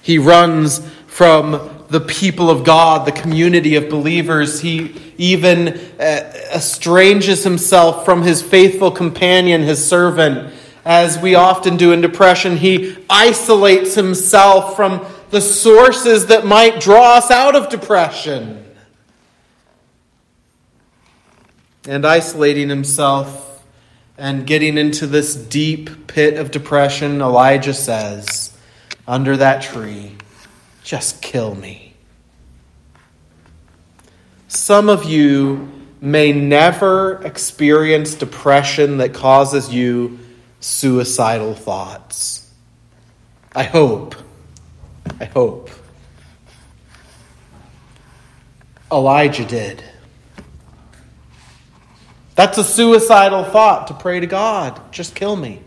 He 0.01 0.17
runs 0.17 0.79
from 1.07 1.85
the 1.89 1.99
people 1.99 2.49
of 2.49 2.63
God, 2.63 3.05
the 3.05 3.11
community 3.11 3.75
of 3.75 3.89
believers. 3.89 4.61
He 4.61 4.95
even 5.17 5.69
uh, 5.99 6.33
estranges 6.53 7.43
himself 7.43 8.05
from 8.05 8.21
his 8.21 8.41
faithful 8.41 8.91
companion, 8.91 9.63
his 9.63 9.85
servant. 9.85 10.53
As 10.85 11.17
we 11.17 11.35
often 11.35 11.77
do 11.77 11.91
in 11.91 12.01
depression, 12.01 12.57
he 12.57 12.95
isolates 13.09 13.95
himself 13.95 14.75
from 14.75 15.05
the 15.29 15.41
sources 15.41 16.27
that 16.27 16.45
might 16.45 16.79
draw 16.79 17.15
us 17.15 17.29
out 17.31 17.55
of 17.55 17.69
depression. 17.69 18.63
And 21.87 22.05
isolating 22.05 22.69
himself 22.69 23.63
and 24.17 24.45
getting 24.45 24.77
into 24.77 25.07
this 25.07 25.35
deep 25.35 26.07
pit 26.07 26.37
of 26.37 26.51
depression, 26.51 27.21
Elijah 27.21 27.73
says, 27.73 28.57
under 29.07 29.37
that 29.37 29.61
tree, 29.61 30.15
just 30.83 31.21
kill 31.21 31.55
me. 31.55 31.93
Some 34.47 34.89
of 34.89 35.05
you 35.05 35.71
may 36.01 36.31
never 36.31 37.23
experience 37.23 38.15
depression 38.15 38.97
that 38.97 39.13
causes 39.13 39.73
you 39.73 40.19
suicidal 40.59 41.53
thoughts. 41.53 42.51
I 43.55 43.63
hope. 43.63 44.15
I 45.19 45.25
hope. 45.25 45.69
Elijah 48.91 49.45
did. 49.45 49.83
That's 52.39 52.57
a 52.57 52.63
suicidal 52.63 53.43
thought 53.43 53.87
to 53.87 53.93
pray 53.93 54.21
to 54.21 54.25
God. 54.25 54.93
Just 54.93 55.13
kill 55.13 55.35
me. 55.35 55.59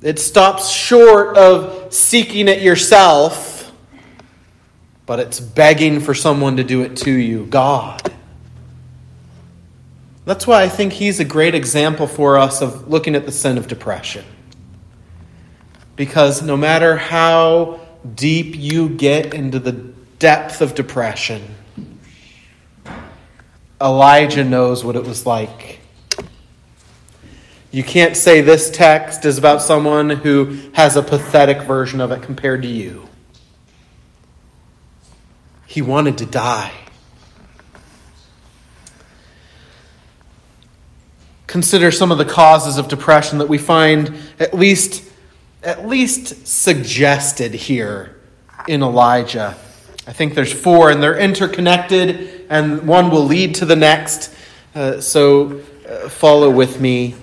It 0.00 0.18
stops 0.18 0.70
short 0.70 1.36
of 1.36 1.92
seeking 1.92 2.48
it 2.48 2.62
yourself, 2.62 3.70
but 5.04 5.20
it's 5.20 5.38
begging 5.38 6.00
for 6.00 6.14
someone 6.14 6.56
to 6.56 6.64
do 6.64 6.80
it 6.80 6.96
to 6.96 7.10
you 7.10 7.44
God. 7.44 8.10
That's 10.24 10.46
why 10.46 10.62
I 10.62 10.68
think 10.70 10.94
he's 10.94 11.20
a 11.20 11.26
great 11.26 11.54
example 11.54 12.06
for 12.06 12.38
us 12.38 12.62
of 12.62 12.88
looking 12.88 13.14
at 13.14 13.26
the 13.26 13.32
sin 13.32 13.58
of 13.58 13.68
depression. 13.68 14.24
Because 15.94 16.40
no 16.40 16.56
matter 16.56 16.96
how 16.96 17.80
deep 18.14 18.56
you 18.56 18.88
get 18.88 19.34
into 19.34 19.58
the 19.58 19.72
depth 19.72 20.62
of 20.62 20.74
depression, 20.74 21.54
Elijah 23.82 24.44
knows 24.44 24.84
what 24.84 24.96
it 24.96 25.04
was 25.04 25.26
like 25.26 25.82
you 27.72 27.82
can't 27.82 28.18
say 28.18 28.42
this 28.42 28.70
text 28.70 29.24
is 29.24 29.38
about 29.38 29.62
someone 29.62 30.10
who 30.10 30.58
has 30.74 30.94
a 30.94 31.02
pathetic 31.02 31.62
version 31.62 32.02
of 32.02 32.12
it 32.12 32.22
compared 32.22 32.60
to 32.62 32.68
you. 32.68 33.08
He 35.66 35.80
wanted 35.80 36.18
to 36.18 36.26
die. 36.26 36.70
Consider 41.46 41.90
some 41.90 42.12
of 42.12 42.18
the 42.18 42.26
causes 42.26 42.76
of 42.76 42.88
depression 42.88 43.38
that 43.38 43.48
we 43.48 43.56
find 43.56 44.14
at 44.38 44.54
least 44.54 45.08
at 45.62 45.86
least 45.86 46.46
suggested 46.46 47.54
here 47.54 48.20
in 48.68 48.82
Elijah. 48.82 49.56
I 50.06 50.12
think 50.12 50.34
there's 50.34 50.52
four, 50.52 50.90
and 50.90 51.00
they're 51.00 51.18
interconnected, 51.18 52.41
and 52.52 52.86
one 52.86 53.08
will 53.08 53.24
lead 53.24 53.54
to 53.56 53.64
the 53.64 53.76
next. 53.76 54.30
Uh, 54.74 55.00
so 55.00 55.62
uh, 55.88 56.10
follow 56.10 56.50
with 56.50 56.78
me 56.78 57.14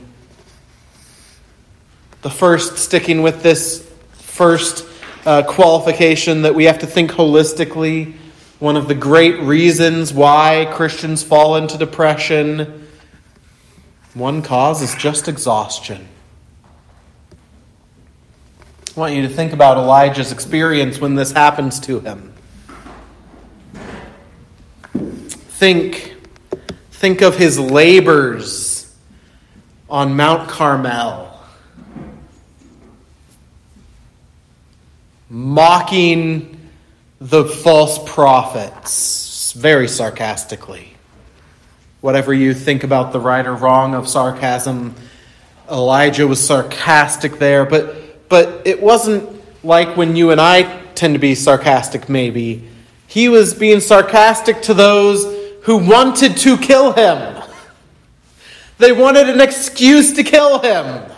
the 2.24 2.32
first, 2.32 2.80
sticking 2.80 3.22
with 3.22 3.44
this 3.44 3.88
first 4.14 4.88
uh, 5.28 5.44
qualification 5.44 6.42
that 6.42 6.56
we 6.56 6.64
have 6.64 6.80
to 6.80 6.88
think 6.88 7.12
holistically. 7.12 8.16
One 8.58 8.76
of 8.76 8.88
the 8.88 8.96
great 8.96 9.40
reasons 9.42 10.12
why 10.12 10.68
Christians 10.74 11.22
fall 11.22 11.58
into 11.58 11.78
depression, 11.78 12.88
one 14.16 14.42
cause 14.42 14.82
is 14.82 14.96
just 14.96 15.28
exhaustion. 15.28 16.08
I 18.98 19.00
want 19.00 19.14
you 19.14 19.22
to 19.22 19.30
think 19.30 19.54
about 19.54 19.78
Elijah's 19.78 20.32
experience 20.32 21.00
when 21.00 21.14
this 21.14 21.32
happens 21.32 21.80
to 21.82 22.00
him. 22.00 22.34
Think, 25.60 26.16
think 26.90 27.22
of 27.22 27.36
his 27.36 27.60
labors 27.60 28.96
on 29.90 30.16
Mount 30.16 30.48
Carmel 30.48 31.38
mocking 35.30 36.58
the 37.20 37.44
false 37.44 38.00
prophets 38.10 39.52
very 39.52 39.90
sarcastically. 39.90 40.94
Whatever 42.00 42.34
you 42.34 42.54
think 42.54 42.86
about 42.86 43.12
the 43.12 43.20
right 43.20 43.46
or 43.46 43.54
wrong 43.54 43.96
of 43.96 44.08
sarcasm, 44.08 44.96
Elijah 45.70 46.26
was 46.26 46.40
sarcastic 46.40 47.38
there, 47.38 47.66
but 47.66 48.30
but 48.30 48.62
it 48.64 48.82
wasn't 48.82 49.30
like 49.66 49.98
when 49.98 50.16
you 50.16 50.32
and 50.32 50.40
I 50.40 50.84
tend 50.96 51.16
to 51.16 51.20
be 51.20 51.36
sarcastic 51.36 52.08
maybe. 52.08 52.66
He 53.08 53.28
was 53.28 53.54
being 53.54 53.82
sarcastic 53.82 54.62
to 54.62 54.74
those 54.74 55.39
who 55.62 55.78
wanted 55.78 56.38
to 56.38 56.58
kill 56.58 56.94
him. 56.94 57.44
They 58.78 58.92
wanted 58.92 59.30
an 59.30 59.42
excuse 59.42 60.14
to 60.14 60.24
kill 60.24 60.60
him. 60.60 61.12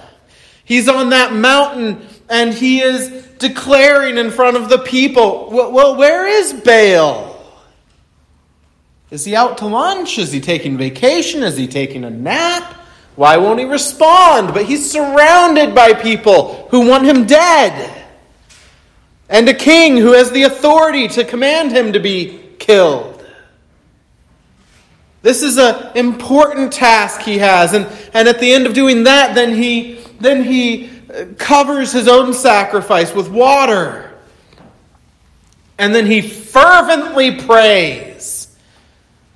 He's 0.63 0.89
on 0.89 1.10
that 1.10 1.34
mountain 1.34 2.08
and 2.30 2.54
he 2.54 2.82
is 2.82 3.10
declaring 3.38 4.17
in 4.17 4.32
front 4.32 4.58
of 4.58 4.69
the 4.69 4.80
people, 4.80 5.49
well, 5.51 5.95
where 5.95 6.27
is 6.27 6.54
Baal? 6.54 7.32
Is 9.12 9.25
he 9.25 9.36
out 9.36 9.58
to 9.58 9.67
lunch? 9.67 10.17
Is 10.17 10.32
he 10.32 10.39
taking 10.39 10.77
vacation? 10.77 11.43
Is 11.43 11.58
he 11.58 11.67
taking 11.67 12.06
a 12.06 12.10
nap? 12.10 12.73
Why 13.17 13.36
won't 13.38 13.60
he 13.60 13.65
respond? 13.65 14.54
But 14.54 14.65
he's 14.65 14.89
surrounded 14.89 15.75
by 15.75 15.93
people 15.93 16.67
who 16.71 16.88
want 16.88 17.06
him 17.06 17.25
dead. 17.25 18.06
And 19.27 19.47
a 19.49 19.54
king 19.54 19.97
who 19.97 20.13
has 20.13 20.32
the 20.32 20.43
authority 20.43 21.10
to 21.10 21.25
command 21.25 21.71
him 21.71 21.93
to 21.93 21.99
be 21.99 22.39
killed. 22.58 23.20
This 25.21 25.43
is 25.43 25.57
an 25.57 25.95
important 25.95 26.73
task 26.73 27.21
he 27.21 27.38
has. 27.38 27.73
And, 27.73 27.88
and 28.13 28.27
at 28.27 28.39
the 28.39 28.51
end 28.51 28.65
of 28.65 28.73
doing 28.73 29.03
that, 29.03 29.36
then 29.36 29.53
he, 29.55 29.99
then 30.19 30.43
he 30.43 30.89
uh, 31.13 31.25
covers 31.38 31.91
his 31.91 32.07
own 32.07 32.34
sacrifice 32.34 33.13
with 33.13 33.29
water. 33.29 34.12
And 35.77 35.93
then 35.93 36.05
he 36.05 36.21
fervently 36.21 37.39
prays. 37.39 38.55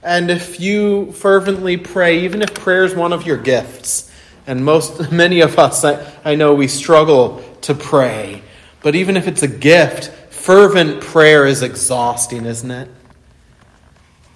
And 0.01 0.29
if 0.29 0.59
you 0.59 1.11
fervently 1.13 1.77
pray, 1.77 2.25
even 2.25 2.41
if 2.41 2.53
prayer 2.53 2.83
is 2.83 2.93
one 2.95 3.13
of 3.13 3.25
your 3.25 3.37
gifts, 3.37 4.11
and 4.47 4.63
most 4.63 5.11
many 5.11 5.41
of 5.41 5.57
us, 5.59 5.83
I, 5.83 6.05
I 6.23 6.35
know 6.35 6.53
we 6.53 6.67
struggle 6.67 7.43
to 7.61 7.75
pray, 7.75 8.43
but 8.81 8.95
even 8.95 9.17
if 9.17 9.27
it's 9.27 9.43
a 9.43 9.47
gift, 9.47 10.09
fervent 10.31 11.01
prayer 11.01 11.45
is 11.45 11.63
exhausting, 11.63 12.45
isn't 12.45 12.69
it? 12.69 12.89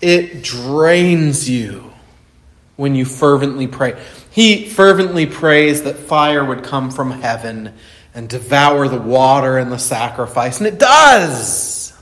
It 0.01 0.43
drains 0.43 1.49
you 1.49 1.91
when 2.75 2.95
you 2.95 3.05
fervently 3.05 3.67
pray. 3.67 4.01
He 4.31 4.69
fervently 4.69 5.25
prays 5.25 5.83
that 5.83 5.97
fire 5.97 6.43
would 6.43 6.63
come 6.63 6.91
from 6.91 7.11
heaven 7.11 7.73
and 8.13 8.29
devour 8.29 8.87
the 8.87 8.99
water 8.99 9.57
and 9.57 9.71
the 9.71 9.77
sacrifice, 9.77 10.59
and 10.59 10.67
it 10.67 10.79
does. 10.79 11.93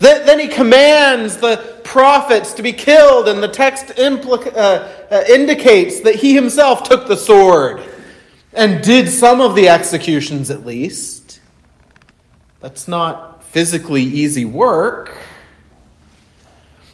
Then 0.00 0.38
he 0.38 0.48
commands 0.48 1.38
the 1.38 1.80
prophets 1.82 2.54
to 2.54 2.62
be 2.62 2.72
killed, 2.72 3.28
and 3.28 3.42
the 3.42 3.48
text 3.48 3.86
implica- 3.96 4.56
uh, 4.56 4.88
uh, 5.10 5.24
indicates 5.28 6.00
that 6.00 6.16
he 6.16 6.34
himself 6.34 6.82
took 6.82 7.08
the 7.08 7.16
sword 7.16 7.82
and 8.52 8.82
did 8.82 9.08
some 9.08 9.40
of 9.40 9.54
the 9.54 9.68
executions 9.68 10.50
at 10.50 10.64
least. 10.64 11.40
That's 12.60 12.88
not 12.88 13.42
physically 13.44 14.02
easy 14.02 14.44
work. 14.44 15.16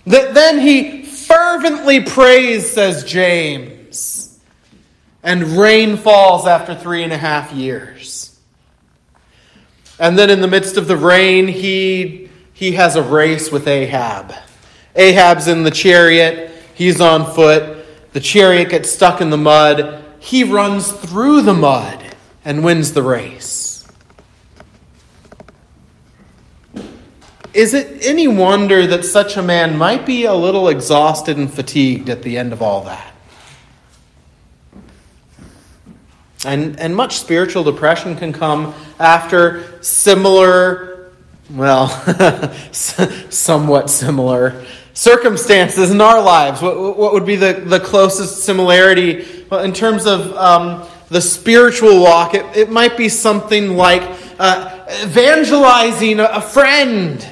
That 0.07 0.35
then 0.35 0.59
he 0.59 1.05
fervently 1.05 2.03
prays, 2.03 2.71
says 2.71 3.05
James, 3.05 4.39
and 5.23 5.43
rain 5.59 5.97
falls 5.97 6.47
after 6.47 6.75
three 6.75 7.03
and 7.03 7.13
a 7.13 7.19
half 7.19 7.53
years. 7.53 8.39
And 9.99 10.19
then 10.19 10.29
in 10.29 10.41
the 10.41 10.49
midst 10.49 10.77
of 10.77 10.89
the 10.89 10.97
rain, 10.97 11.47
he, 11.49 12.29
he 12.53 12.73
has 12.73 12.97
a 12.97 13.03
race 13.03 13.51
with 13.51 13.67
Ahab. 13.67 14.35
Ahab's 14.95 15.49
in 15.49 15.63
the 15.63 15.71
chariot, 15.71 16.51
he's 16.75 17.01
on 17.01 17.33
foot. 17.33 17.85
The 18.13 18.21
chariot 18.21 18.69
gets 18.69 18.91
stuck 18.91 19.21
in 19.21 19.31
the 19.31 19.37
mud. 19.37 20.05
He 20.21 20.45
runs 20.45 20.91
through 20.91 21.43
the 21.43 21.55
mud 21.55 22.15
and 22.45 22.63
wins 22.63 22.93
the 22.93 23.03
race. 23.03 23.64
Is 27.55 27.73
it 27.73 28.05
any 28.05 28.27
wonder 28.27 28.87
that 28.89 29.05
such 29.05 29.37
a 29.37 29.43
man 29.43 29.79
might 29.79 30.05
be 30.05 30.25
a 30.25 30.35
little 30.35 30.69
exhausted 30.69 31.37
and 31.37 31.53
fatigued 31.53 32.11
at 32.11 32.23
the 32.23 32.37
end 32.37 32.53
of 32.53 32.61
all 32.61 32.83
that? 32.83 33.13
And, 36.45 36.79
and 36.79 36.95
much 36.95 37.17
spiritual 37.17 37.65
depression 37.65 38.17
can 38.17 38.33
come 38.33 38.75
after 38.99 39.83
similar, 39.83 41.13
well, 41.51 41.89
somewhat 42.73 43.89
similar 43.89 44.65
circumstances 44.93 45.91
in 45.91 46.01
our 46.01 46.23
lives. 46.23 46.61
What, 46.61 46.99
what 46.99 47.13
would 47.13 47.27
be 47.27 47.37
the, 47.37 47.53
the 47.53 47.81
closest 47.81 48.45
similarity? 48.45 49.45
Well, 49.51 49.65
in 49.65 49.73
terms 49.73 50.07
of 50.07 50.33
um, 50.37 50.87
the 51.09 51.21
spiritual 51.21 52.03
walk, 52.03 52.35
it, 52.35 52.45
it 52.57 52.71
might 52.71 52.97
be 52.97 53.09
something 53.09 53.77
like 53.77 54.03
uh, 54.39 54.87
evangelizing 55.03 56.21
a, 56.21 56.25
a 56.25 56.41
friend 56.41 57.27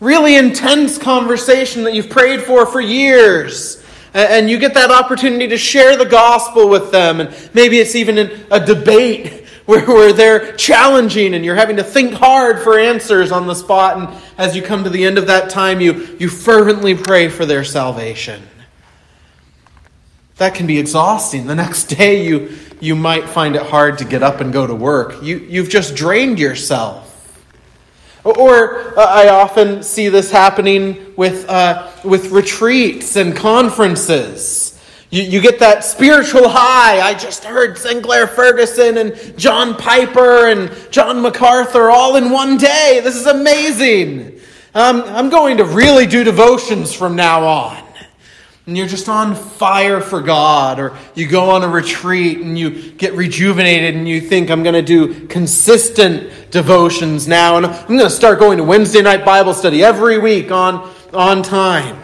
really 0.00 0.36
intense 0.36 0.98
conversation 0.98 1.84
that 1.84 1.94
you've 1.94 2.10
prayed 2.10 2.42
for 2.42 2.66
for 2.66 2.80
years. 2.80 3.82
And 4.12 4.48
you 4.48 4.58
get 4.58 4.74
that 4.74 4.90
opportunity 4.90 5.48
to 5.48 5.58
share 5.58 5.96
the 5.96 6.04
gospel 6.04 6.68
with 6.68 6.92
them. 6.92 7.20
And 7.20 7.50
maybe 7.52 7.78
it's 7.78 7.96
even 7.96 8.18
in 8.18 8.46
a 8.50 8.64
debate 8.64 9.44
where, 9.66 9.84
where 9.86 10.12
they're 10.12 10.54
challenging 10.56 11.34
and 11.34 11.44
you're 11.44 11.56
having 11.56 11.76
to 11.76 11.84
think 11.84 12.12
hard 12.14 12.62
for 12.62 12.78
answers 12.78 13.32
on 13.32 13.46
the 13.46 13.54
spot. 13.54 13.96
And 13.96 14.22
as 14.38 14.54
you 14.54 14.62
come 14.62 14.84
to 14.84 14.90
the 14.90 15.04
end 15.04 15.18
of 15.18 15.26
that 15.26 15.50
time, 15.50 15.80
you, 15.80 16.16
you 16.20 16.28
fervently 16.28 16.94
pray 16.94 17.28
for 17.28 17.44
their 17.44 17.64
salvation. 17.64 18.42
That 20.36 20.54
can 20.54 20.66
be 20.66 20.78
exhausting. 20.78 21.46
The 21.46 21.54
next 21.54 21.84
day, 21.84 22.26
you, 22.26 22.56
you 22.80 22.94
might 22.94 23.28
find 23.28 23.56
it 23.56 23.62
hard 23.62 23.98
to 23.98 24.04
get 24.04 24.22
up 24.22 24.40
and 24.40 24.52
go 24.52 24.66
to 24.66 24.74
work. 24.74 25.22
You, 25.22 25.38
you've 25.38 25.70
just 25.70 25.94
drained 25.94 26.38
yourself. 26.38 27.03
Or 28.24 28.98
uh, 28.98 29.04
I 29.04 29.28
often 29.28 29.82
see 29.82 30.08
this 30.08 30.30
happening 30.30 31.14
with, 31.14 31.48
uh, 31.48 31.90
with 32.02 32.30
retreats 32.30 33.16
and 33.16 33.36
conferences. 33.36 34.80
You, 35.10 35.22
you 35.22 35.40
get 35.40 35.58
that 35.58 35.84
spiritual 35.84 36.48
high. 36.48 37.00
I 37.00 37.14
just 37.14 37.44
heard 37.44 37.76
Sinclair 37.76 38.26
Ferguson 38.26 38.98
and 38.98 39.38
John 39.38 39.76
Piper 39.76 40.48
and 40.48 40.72
John 40.90 41.20
MacArthur 41.20 41.90
all 41.90 42.16
in 42.16 42.30
one 42.30 42.56
day. 42.56 43.00
This 43.04 43.14
is 43.14 43.26
amazing. 43.26 44.40
Um, 44.74 45.02
I'm 45.02 45.28
going 45.28 45.58
to 45.58 45.64
really 45.64 46.06
do 46.06 46.24
devotions 46.24 46.94
from 46.94 47.14
now 47.14 47.46
on 47.46 47.83
and 48.66 48.78
you're 48.78 48.86
just 48.86 49.10
on 49.10 49.34
fire 49.34 50.00
for 50.00 50.22
God, 50.22 50.80
or 50.80 50.96
you 51.14 51.28
go 51.28 51.50
on 51.50 51.62
a 51.62 51.68
retreat 51.68 52.38
and 52.38 52.58
you 52.58 52.92
get 52.92 53.12
rejuvenated 53.12 53.94
and 53.94 54.08
you 54.08 54.22
think, 54.22 54.50
I'm 54.50 54.62
going 54.62 54.74
to 54.74 54.82
do 54.82 55.26
consistent 55.26 56.50
devotions 56.50 57.28
now, 57.28 57.58
and 57.58 57.66
I'm 57.66 57.86
going 57.86 58.00
to 58.00 58.08
start 58.08 58.38
going 58.38 58.56
to 58.56 58.64
Wednesday 58.64 59.02
night 59.02 59.22
Bible 59.22 59.52
study 59.52 59.84
every 59.84 60.18
week 60.18 60.50
on, 60.50 60.90
on 61.12 61.42
time. 61.42 62.02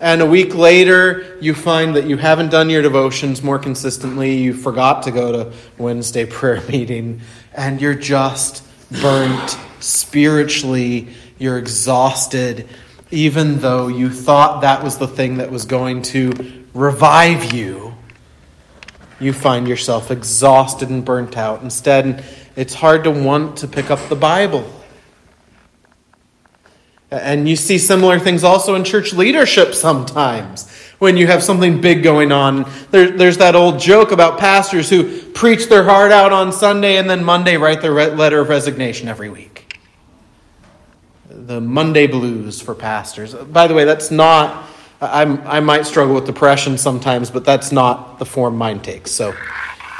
And 0.00 0.22
a 0.22 0.26
week 0.26 0.54
later, 0.54 1.36
you 1.42 1.54
find 1.54 1.96
that 1.96 2.06
you 2.06 2.16
haven't 2.16 2.50
done 2.50 2.70
your 2.70 2.82
devotions 2.82 3.42
more 3.42 3.58
consistently. 3.58 4.36
You 4.36 4.54
forgot 4.54 5.02
to 5.04 5.10
go 5.10 5.32
to 5.32 5.52
Wednesday 5.76 6.24
prayer 6.30 6.62
meeting, 6.68 7.20
and 7.52 7.82
you're 7.82 7.94
just 7.94 8.66
burnt 9.02 9.58
spiritually. 9.80 11.08
You're 11.38 11.58
exhausted 11.58 12.66
even 13.10 13.58
though 13.58 13.88
you 13.88 14.10
thought 14.10 14.62
that 14.62 14.82
was 14.82 14.98
the 14.98 15.06
thing 15.06 15.36
that 15.36 15.50
was 15.50 15.64
going 15.64 16.02
to 16.02 16.64
revive 16.74 17.52
you, 17.52 17.94
you 19.20 19.32
find 19.32 19.68
yourself 19.68 20.10
exhausted 20.10 20.90
and 20.90 21.04
burnt 21.04 21.36
out. 21.36 21.62
Instead, 21.62 22.24
it's 22.56 22.74
hard 22.74 23.04
to 23.04 23.10
want 23.10 23.58
to 23.58 23.68
pick 23.68 23.90
up 23.90 24.00
the 24.08 24.16
Bible. 24.16 24.70
And 27.10 27.48
you 27.48 27.54
see 27.54 27.78
similar 27.78 28.18
things 28.18 28.42
also 28.42 28.74
in 28.74 28.82
church 28.82 29.12
leadership 29.12 29.74
sometimes 29.74 30.68
when 30.98 31.16
you 31.16 31.28
have 31.28 31.42
something 31.42 31.80
big 31.80 32.02
going 32.02 32.32
on. 32.32 32.68
There, 32.90 33.10
there's 33.10 33.38
that 33.38 33.54
old 33.54 33.78
joke 33.78 34.10
about 34.10 34.38
pastors 34.38 34.90
who 34.90 35.22
preach 35.30 35.68
their 35.68 35.84
heart 35.84 36.10
out 36.10 36.32
on 36.32 36.52
Sunday 36.52 36.96
and 36.96 37.08
then 37.08 37.22
Monday 37.22 37.56
write 37.56 37.80
their 37.80 37.92
letter 37.92 38.40
of 38.40 38.48
resignation 38.48 39.06
every 39.06 39.28
week 39.28 39.65
the 41.44 41.60
Monday 41.60 42.06
blues 42.06 42.60
for 42.60 42.74
pastors. 42.74 43.34
By 43.34 43.66
the 43.66 43.74
way, 43.74 43.84
that's 43.84 44.10
not, 44.10 44.68
I'm, 45.00 45.46
I 45.46 45.60
might 45.60 45.86
struggle 45.86 46.14
with 46.14 46.24
depression 46.24 46.78
sometimes, 46.78 47.30
but 47.30 47.44
that's 47.44 47.70
not 47.72 48.18
the 48.18 48.24
form 48.24 48.56
mine 48.56 48.80
takes. 48.80 49.10
So 49.10 49.34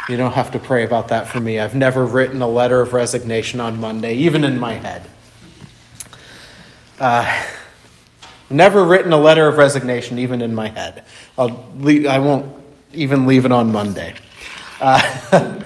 you 0.08 0.16
don't 0.16 0.32
have 0.32 0.52
to 0.52 0.58
pray 0.58 0.84
about 0.84 1.08
that 1.08 1.28
for 1.28 1.40
me. 1.40 1.58
I've 1.58 1.74
never 1.74 2.06
written 2.06 2.40
a 2.40 2.48
letter 2.48 2.80
of 2.80 2.92
resignation 2.92 3.60
on 3.60 3.78
Monday, 3.80 4.14
even 4.14 4.44
in 4.44 4.58
my 4.58 4.74
head. 4.74 5.08
Uh, 6.98 7.46
never 8.48 8.84
written 8.84 9.12
a 9.12 9.18
letter 9.18 9.46
of 9.46 9.58
resignation, 9.58 10.18
even 10.18 10.40
in 10.40 10.54
my 10.54 10.68
head. 10.68 11.04
I'll 11.36 11.68
leave, 11.76 12.06
I 12.06 12.18
won't 12.18 12.54
even 12.92 13.26
leave 13.26 13.44
it 13.44 13.52
on 13.52 13.70
Monday. 13.72 14.14
Uh, 14.80 15.00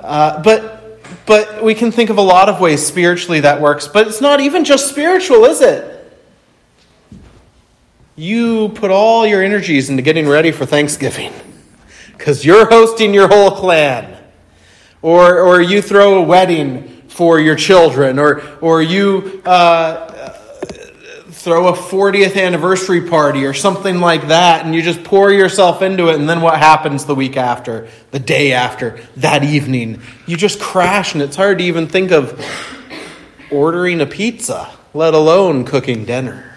uh, 0.00 0.42
but 0.42 0.71
but 1.26 1.62
we 1.62 1.74
can 1.74 1.92
think 1.92 2.10
of 2.10 2.18
a 2.18 2.22
lot 2.22 2.48
of 2.48 2.60
ways 2.60 2.84
spiritually 2.84 3.40
that 3.40 3.60
works. 3.60 3.88
But 3.88 4.08
it's 4.08 4.20
not 4.20 4.40
even 4.40 4.64
just 4.64 4.88
spiritual, 4.88 5.44
is 5.44 5.60
it? 5.60 6.20
You 8.16 8.70
put 8.70 8.90
all 8.90 9.26
your 9.26 9.42
energies 9.42 9.88
into 9.88 10.02
getting 10.02 10.28
ready 10.28 10.52
for 10.52 10.66
Thanksgiving 10.66 11.32
because 12.12 12.44
you're 12.44 12.68
hosting 12.68 13.14
your 13.14 13.28
whole 13.28 13.52
clan. 13.52 14.18
Or, 15.00 15.40
or 15.40 15.60
you 15.60 15.82
throw 15.82 16.18
a 16.18 16.22
wedding 16.22 17.02
for 17.08 17.40
your 17.40 17.56
children, 17.56 18.20
or, 18.20 18.40
or 18.60 18.80
you 18.80 19.42
uh, 19.44 20.38
throw 21.42 21.66
a 21.66 21.72
40th 21.72 22.40
anniversary 22.40 23.00
party 23.00 23.44
or 23.44 23.52
something 23.52 23.98
like 23.98 24.28
that, 24.28 24.64
and 24.64 24.76
you 24.76 24.80
just 24.80 25.02
pour 25.02 25.32
yourself 25.32 25.82
into 25.82 26.08
it, 26.08 26.14
and 26.14 26.28
then 26.28 26.40
what 26.40 26.56
happens 26.56 27.04
the 27.04 27.16
week 27.16 27.36
after, 27.36 27.88
the 28.12 28.20
day 28.20 28.52
after, 28.52 29.00
that 29.16 29.42
evening? 29.42 30.00
You 30.24 30.36
just 30.36 30.60
crash, 30.60 31.14
and 31.14 31.22
it's 31.22 31.34
hard 31.34 31.58
to 31.58 31.64
even 31.64 31.88
think 31.88 32.12
of 32.12 32.40
ordering 33.50 34.00
a 34.00 34.06
pizza, 34.06 34.70
let 34.94 35.14
alone 35.14 35.64
cooking 35.64 36.04
dinner. 36.04 36.56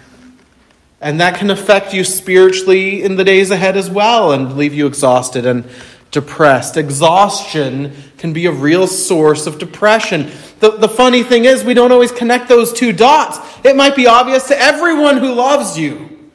And 1.00 1.20
that 1.20 1.36
can 1.36 1.50
affect 1.50 1.92
you 1.92 2.04
spiritually 2.04 3.02
in 3.02 3.16
the 3.16 3.24
days 3.24 3.50
ahead 3.50 3.76
as 3.76 3.90
well 3.90 4.30
and 4.30 4.56
leave 4.56 4.72
you 4.72 4.86
exhausted 4.86 5.46
and 5.46 5.68
depressed. 6.10 6.76
Exhaustion 6.76 7.94
can 8.18 8.32
be 8.32 8.46
a 8.46 8.52
real 8.52 8.86
source 8.86 9.46
of 9.46 9.58
depression. 9.58 10.30
The, 10.60 10.70
the 10.72 10.88
funny 10.88 11.22
thing 11.22 11.44
is, 11.44 11.64
we 11.64 11.74
don't 11.74 11.92
always 11.92 12.12
connect 12.12 12.48
those 12.48 12.72
two 12.72 12.92
dots. 12.92 13.38
It 13.64 13.76
might 13.76 13.96
be 13.96 14.06
obvious 14.06 14.48
to 14.48 14.60
everyone 14.60 15.18
who 15.18 15.32
loves 15.34 15.78
you 15.78 16.30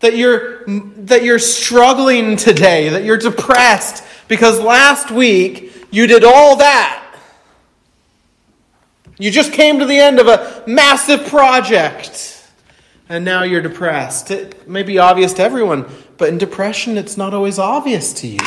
that 0.00 0.16
you're, 0.16 0.64
that 0.66 1.24
you're 1.24 1.38
struggling 1.38 2.36
today, 2.36 2.90
that 2.90 3.04
you're 3.04 3.16
depressed 3.16 4.04
because 4.28 4.60
last 4.60 5.10
week 5.10 5.72
you 5.90 6.06
did 6.06 6.24
all 6.24 6.56
that. 6.56 7.04
You 9.18 9.30
just 9.32 9.52
came 9.52 9.80
to 9.80 9.86
the 9.86 9.98
end 9.98 10.20
of 10.20 10.28
a 10.28 10.62
massive 10.68 11.26
project 11.26 12.46
and 13.08 13.24
now 13.24 13.42
you're 13.42 13.62
depressed. 13.62 14.30
It 14.30 14.68
may 14.68 14.82
be 14.82 14.98
obvious 14.98 15.32
to 15.34 15.42
everyone, 15.42 15.90
but 16.18 16.28
in 16.28 16.38
depression, 16.38 16.96
it's 16.98 17.16
not 17.16 17.34
always 17.34 17.58
obvious 17.58 18.12
to 18.14 18.28
you. 18.28 18.38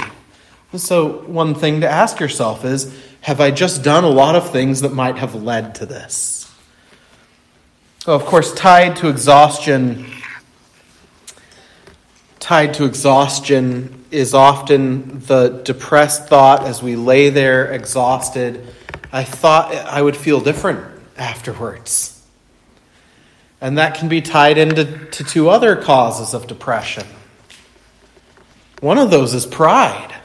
So, 0.75 1.23
one 1.23 1.53
thing 1.53 1.81
to 1.81 1.89
ask 1.89 2.19
yourself 2.19 2.63
is 2.63 2.97
have 3.21 3.41
I 3.41 3.51
just 3.51 3.83
done 3.83 4.03
a 4.03 4.09
lot 4.09 4.35
of 4.35 4.51
things 4.51 4.81
that 4.81 4.93
might 4.93 5.17
have 5.17 5.35
led 5.35 5.75
to 5.75 5.85
this? 5.85 6.51
Oh, 8.07 8.15
of 8.15 8.25
course, 8.25 8.53
tied 8.53 8.95
to 8.97 9.09
exhaustion, 9.09 10.11
tied 12.39 12.73
to 12.75 12.85
exhaustion 12.85 14.05
is 14.11 14.33
often 14.33 15.19
the 15.19 15.61
depressed 15.63 16.27
thought 16.27 16.65
as 16.65 16.81
we 16.81 16.95
lay 16.95 17.29
there 17.29 17.71
exhausted. 17.71 18.65
I 19.11 19.23
thought 19.23 19.73
I 19.75 20.01
would 20.01 20.17
feel 20.17 20.39
different 20.39 20.79
afterwards. 21.17 22.25
And 23.59 23.77
that 23.77 23.95
can 23.95 24.09
be 24.09 24.21
tied 24.21 24.57
into 24.57 24.85
to 25.09 25.23
two 25.23 25.49
other 25.49 25.75
causes 25.75 26.33
of 26.33 26.47
depression. 26.47 27.05
One 28.79 28.97
of 28.97 29.11
those 29.11 29.35
is 29.35 29.45
pride. 29.45 30.15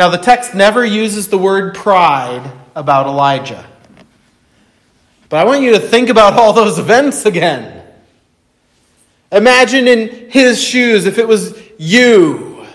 Now, 0.00 0.08
the 0.08 0.16
text 0.16 0.54
never 0.54 0.82
uses 0.82 1.28
the 1.28 1.36
word 1.36 1.74
pride 1.74 2.50
about 2.74 3.06
Elijah. 3.06 3.66
But 5.28 5.40
I 5.40 5.44
want 5.44 5.60
you 5.60 5.72
to 5.72 5.78
think 5.78 6.08
about 6.08 6.32
all 6.32 6.54
those 6.54 6.78
events 6.78 7.26
again. 7.26 7.86
Imagine 9.30 9.86
in 9.86 10.30
his 10.30 10.58
shoes 10.58 11.04
if 11.04 11.18
it 11.18 11.28
was 11.28 11.54
you. 11.76 12.66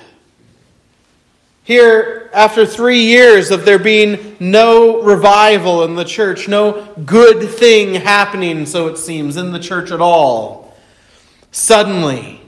Here, 1.63 2.29
after 2.31 2.63
three 2.63 3.01
years 3.05 3.49
of 3.49 3.65
there 3.65 3.79
being 3.79 4.37
no 4.39 5.01
revival 5.01 5.83
in 5.83 5.95
the 5.95 6.05
church, 6.05 6.47
no 6.47 6.93
good 7.07 7.49
thing 7.49 7.95
happening, 7.95 8.67
so 8.67 8.85
it 8.85 8.99
seems, 8.99 9.35
in 9.35 9.51
the 9.51 9.57
church 9.57 9.89
at 9.89 9.99
all, 9.99 10.77
suddenly 11.51 12.39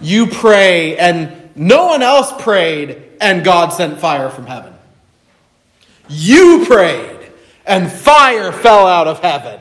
you 0.00 0.26
pray 0.26 0.98
and 0.98 1.50
no 1.54 1.86
one 1.86 2.02
else 2.02 2.32
prayed 2.42 3.04
and 3.20 3.44
God 3.44 3.70
sent 3.70 3.98
fire 3.98 4.30
from 4.30 4.46
heaven. 4.46 4.74
You 6.08 6.64
prayed, 6.66 7.30
and 7.66 7.90
fire 7.90 8.52
fell 8.52 8.86
out 8.86 9.06
of 9.06 9.20
heaven. 9.20 9.60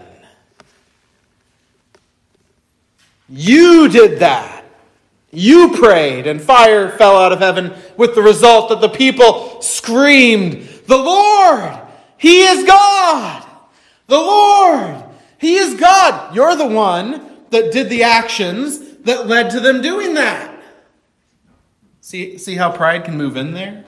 You 3.29 3.89
did 3.89 4.19
that. 4.19 4.63
You 5.31 5.77
prayed, 5.77 6.25
and 6.25 6.41
fire 6.41 6.89
fell 6.89 7.17
out 7.17 7.33
of 7.33 7.39
heaven, 7.39 7.73
with 7.97 8.15
the 8.15 8.21
result 8.21 8.69
that 8.69 8.79
the 8.79 8.89
people 8.89 9.61
screamed, 9.61 10.63
The 10.87 10.97
Lord, 10.97 11.77
He 12.17 12.43
is 12.43 12.65
God! 12.65 13.45
The 14.07 14.17
Lord, 14.17 15.03
He 15.37 15.55
is 15.55 15.75
God! 15.75 16.33
You're 16.33 16.55
the 16.55 16.67
one 16.67 17.29
that 17.49 17.73
did 17.73 17.89
the 17.89 18.03
actions 18.03 18.79
that 18.99 19.27
led 19.27 19.51
to 19.51 19.59
them 19.59 19.81
doing 19.81 20.13
that. 20.13 20.56
See, 22.07 22.37
see 22.37 22.55
how 22.55 22.71
pride 22.71 23.03
can 23.03 23.17
move 23.17 23.35
in 23.35 23.53
there? 23.53 23.83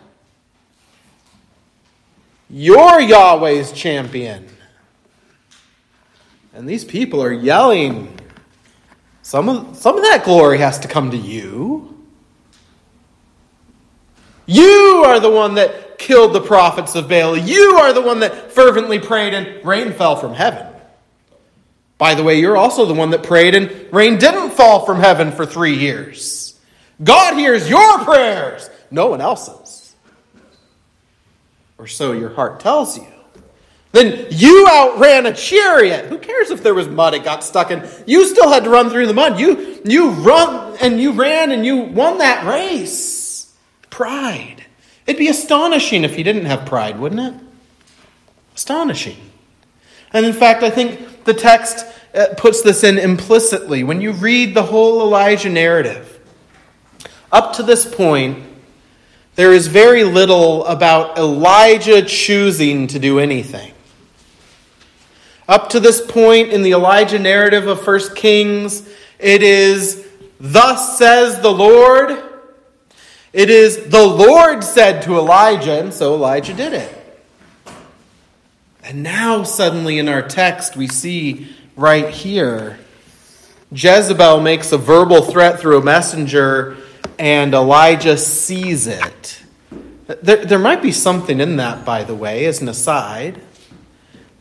You're 2.50 3.00
Yahweh's 3.00 3.72
champion. 3.72 4.46
And 6.54 6.68
these 6.68 6.84
people 6.84 7.24
are 7.24 7.32
yelling. 7.32 8.20
Some 9.22 9.48
of, 9.48 9.78
some 9.78 9.96
of 9.96 10.04
that 10.04 10.26
glory 10.26 10.58
has 10.58 10.80
to 10.80 10.90
come 10.90 11.12
to 11.12 11.18
you. 11.18 11.98
You 14.46 15.04
are 15.06 15.22
the 15.22 15.32
one 15.32 15.56
that 15.56 15.98
killed 15.98 16.34
the 16.34 16.42
prophets 16.42 16.96
of 16.96 17.08
Baal. 17.08 17.38
You 17.38 17.78
are 17.78 17.94
the 17.94 18.02
one 18.02 18.20
that 18.20 18.52
fervently 18.52 19.00
prayed 19.00 19.34
and 19.34 19.66
rain 19.66 19.94
fell 19.94 20.18
from 20.18 20.34
heaven. 20.34 20.68
By 21.98 22.16
the 22.16 22.24
way, 22.24 22.42
you're 22.42 22.58
also 22.58 22.86
the 22.86 22.94
one 22.94 23.12
that 23.12 23.24
prayed 23.24 23.56
and 23.56 23.94
rain 23.94 24.18
didn't 24.18 24.50
fall 24.50 24.86
from 24.86 25.00
heaven 25.00 25.32
for 25.32 25.46
three 25.46 25.78
years. 25.78 26.49
God 27.02 27.38
hears 27.38 27.70
your 27.70 28.04
prayers, 28.04 28.70
no 28.92 29.08
one 29.08 29.22
else's. 29.22 29.96
Or 31.78 31.88
so 31.88 32.12
your 32.12 32.30
heart 32.30 32.60
tells 32.60 32.98
you. 32.98 33.08
Then 33.92 34.28
you 34.30 34.68
outran 34.70 35.26
a 35.26 35.34
chariot. 35.34 36.06
Who 36.06 36.20
cares 36.20 36.52
if 36.52 36.62
there 36.62 36.76
was 36.76 36.88
mud 36.88 37.16
it 37.16 37.24
got 37.24 37.44
stuck 37.44 37.72
in? 37.72 37.88
You 38.06 38.28
still 38.28 38.50
had 38.50 38.66
to 38.66 38.70
run 38.70 38.90
through 38.90 39.08
the 39.08 39.14
mud. 39.14 39.40
You 39.40 39.82
you 39.84 40.12
run 40.12 40.78
and 40.80 41.00
you 41.00 41.14
ran 41.14 41.52
and 41.52 41.66
you 41.66 41.78
won 41.78 42.20
that 42.20 42.46
race. 42.46 43.56
Pride. 43.90 44.66
It'd 45.08 45.18
be 45.18 45.30
astonishing 45.30 46.04
if 46.04 46.18
you 46.20 46.24
didn't 46.24 46.46
have 46.46 46.68
pride, 46.68 47.00
wouldn't 47.00 47.36
it? 47.36 47.42
Astonishing. 48.56 49.18
And 50.14 50.24
in 50.26 50.34
fact, 50.34 50.62
I 50.62 50.70
think 50.70 51.24
the 51.24 51.34
text 51.34 51.86
uh, 52.14 52.28
puts 52.38 52.62
this 52.62 52.84
in 52.84 53.00
implicitly. 53.00 53.84
When 53.84 54.02
you 54.02 54.12
read 54.12 54.54
the 54.54 54.64
whole 54.64 55.02
Elijah 55.02 55.50
narrative, 55.50 56.19
up 57.32 57.54
to 57.54 57.64
this 57.64 57.86
point, 57.86 58.44
there 59.36 59.54
is 59.54 59.68
very 59.68 60.04
little 60.04 60.66
about 60.66 61.18
Elijah 61.18 62.02
choosing 62.02 62.88
to 62.88 63.00
do 63.00 63.20
anything. 63.20 63.74
Up 65.48 65.70
to 65.70 65.80
this 65.80 66.00
point 66.06 66.50
in 66.50 66.62
the 66.62 66.72
Elijah 66.72 67.20
narrative 67.20 67.68
of 67.68 67.86
1 67.86 68.16
Kings, 68.16 68.88
it 69.18 69.42
is, 69.42 70.06
Thus 70.40 70.98
says 70.98 71.42
the 71.42 71.52
Lord. 71.52 72.22
It 73.34 73.50
is, 73.50 73.90
The 73.90 74.06
Lord 74.06 74.64
said 74.64 75.04
to 75.04 75.18
Elijah, 75.18 75.80
and 75.80 75.94
so 75.94 76.14
Elijah 76.16 76.54
did 76.54 76.74
it. 76.74 76.96
And 78.84 79.04
now, 79.04 79.44
suddenly, 79.44 80.00
in 80.00 80.10
our 80.10 80.22
text, 80.22 80.76
we 80.76 80.88
see 80.88 81.56
right 81.76 82.10
here 82.10 82.80
Jezebel 83.72 84.42
makes 84.42 84.72
a 84.72 84.78
verbal 84.78 85.22
threat 85.22 85.60
through 85.60 85.78
a 85.78 85.84
messenger, 85.84 86.78
and 87.20 87.54
Elijah 87.54 88.18
sees 88.18 88.88
it. 88.88 89.44
There, 90.08 90.44
there 90.46 90.58
might 90.58 90.82
be 90.82 90.94
something 90.94 91.40
in 91.40 91.58
that, 91.58 91.86
by 91.86 92.04
the 92.04 92.16
way, 92.16 92.46
as 92.46 92.62
an 92.62 92.70
aside, 92.70 93.40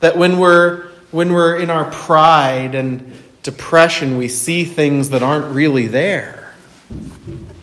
that 0.00 0.16
when 0.16 0.38
we're, 0.38 0.88
when 1.10 1.32
we're 1.32 1.58
in 1.58 1.68
our 1.68 1.90
pride 1.90 2.76
and 2.76 3.12
depression, 3.42 4.16
we 4.16 4.28
see 4.28 4.64
things 4.64 5.10
that 5.10 5.22
aren't 5.22 5.52
really 5.52 5.88
there. 5.88 6.54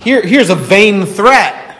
Here, 0.02 0.22
here's 0.22 0.50
a 0.50 0.56
vain 0.56 1.06
threat. 1.06 1.78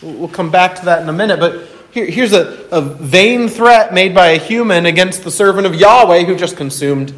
We'll 0.00 0.28
come 0.28 0.50
back 0.50 0.76
to 0.76 0.84
that 0.86 1.02
in 1.02 1.08
a 1.08 1.12
minute, 1.12 1.40
but 1.40 1.68
here, 1.90 2.06
here's 2.06 2.32
a, 2.32 2.68
a 2.70 2.80
vain 2.80 3.48
threat 3.48 3.92
made 3.92 4.14
by 4.14 4.28
a 4.28 4.38
human 4.38 4.86
against 4.86 5.24
the 5.24 5.30
servant 5.32 5.66
of 5.66 5.74
Yahweh 5.74 6.22
who 6.24 6.36
just 6.36 6.56
consumed 6.56 7.12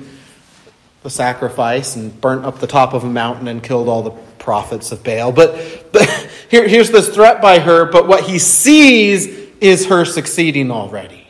the 1.02 1.10
sacrifice 1.10 1.96
and 1.96 2.18
burnt 2.20 2.44
up 2.44 2.58
the 2.60 2.66
top 2.66 2.94
of 2.94 3.04
a 3.04 3.08
mountain 3.08 3.46
and 3.46 3.62
killed 3.62 3.88
all 3.88 4.02
the 4.02 4.29
prophets 4.40 4.90
of 4.90 5.04
Baal. 5.04 5.30
But, 5.30 5.92
but 5.92 6.08
here, 6.50 6.66
here's 6.66 6.90
this 6.90 7.14
threat 7.14 7.40
by 7.40 7.60
her, 7.60 7.84
but 7.84 8.08
what 8.08 8.24
he 8.24 8.40
sees 8.40 9.26
is 9.60 9.86
her 9.86 10.04
succeeding 10.04 10.72
already. 10.72 11.26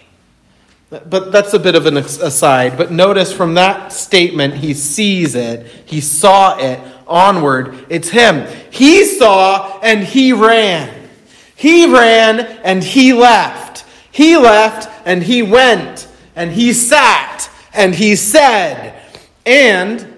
But 0.88 1.30
that's 1.30 1.54
a 1.54 1.58
bit 1.58 1.76
of 1.76 1.86
an 1.86 1.96
aside. 1.96 2.76
But 2.76 2.90
notice 2.90 3.32
from 3.32 3.54
that 3.54 3.92
statement, 3.92 4.54
he 4.54 4.74
sees 4.74 5.36
it, 5.36 5.66
he 5.84 6.00
saw 6.00 6.58
it 6.58 6.80
onward. 7.06 7.86
It's 7.88 8.08
him. 8.08 8.46
He 8.70 9.04
saw 9.04 9.78
and 9.82 10.02
he 10.02 10.32
ran. 10.32 11.08
He 11.54 11.92
ran 11.92 12.40
and 12.40 12.82
he 12.82 13.12
left. 13.12 13.84
He 14.10 14.36
left 14.36 14.88
and 15.04 15.22
he 15.22 15.42
went. 15.42 16.08
And 16.34 16.50
he 16.50 16.72
sat 16.72 17.50
and 17.72 17.94
he 17.94 18.16
said. 18.16 19.00
And, 19.46 20.16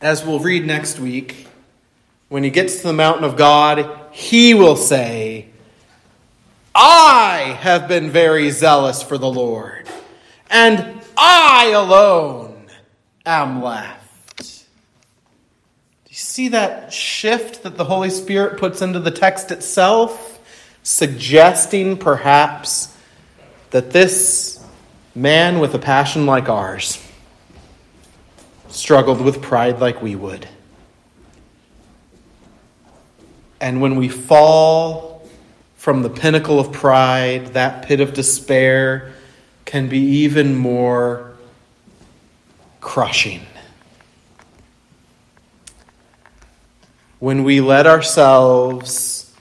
as 0.00 0.24
we'll 0.24 0.40
read 0.40 0.66
next 0.66 0.98
week, 0.98 1.45
when 2.28 2.44
he 2.44 2.50
gets 2.50 2.76
to 2.78 2.88
the 2.88 2.92
mountain 2.92 3.24
of 3.24 3.36
God, 3.36 3.90
he 4.10 4.54
will 4.54 4.76
say, 4.76 5.48
I 6.74 7.56
have 7.60 7.88
been 7.88 8.10
very 8.10 8.50
zealous 8.50 9.02
for 9.02 9.18
the 9.18 9.30
Lord, 9.30 9.88
and 10.50 11.00
I 11.16 11.72
alone 11.74 12.66
am 13.24 13.62
left. 13.62 14.36
Do 14.36 14.44
you 16.10 16.16
see 16.16 16.48
that 16.48 16.92
shift 16.92 17.62
that 17.62 17.76
the 17.76 17.84
Holy 17.84 18.10
Spirit 18.10 18.58
puts 18.58 18.82
into 18.82 19.00
the 19.00 19.10
text 19.10 19.50
itself? 19.50 20.36
suggesting 20.86 21.96
perhaps 21.96 22.96
that 23.70 23.90
this 23.90 24.64
man 25.16 25.58
with 25.58 25.74
a 25.74 25.78
passion 25.80 26.26
like 26.26 26.48
ours 26.48 27.04
struggled 28.68 29.20
with 29.20 29.42
pride 29.42 29.80
like 29.80 30.00
we 30.00 30.14
would. 30.14 30.46
And 33.66 33.80
when 33.80 33.96
we 33.96 34.08
fall 34.08 35.28
from 35.74 36.02
the 36.02 36.08
pinnacle 36.08 36.60
of 36.60 36.70
pride, 36.70 37.54
that 37.54 37.84
pit 37.84 37.98
of 38.00 38.14
despair 38.14 39.12
can 39.64 39.88
be 39.88 39.98
even 39.98 40.54
more 40.54 41.34
crushing. 42.80 43.44
When 47.18 47.42
we 47.42 47.60
let 47.60 47.88
ourselves 47.88 49.34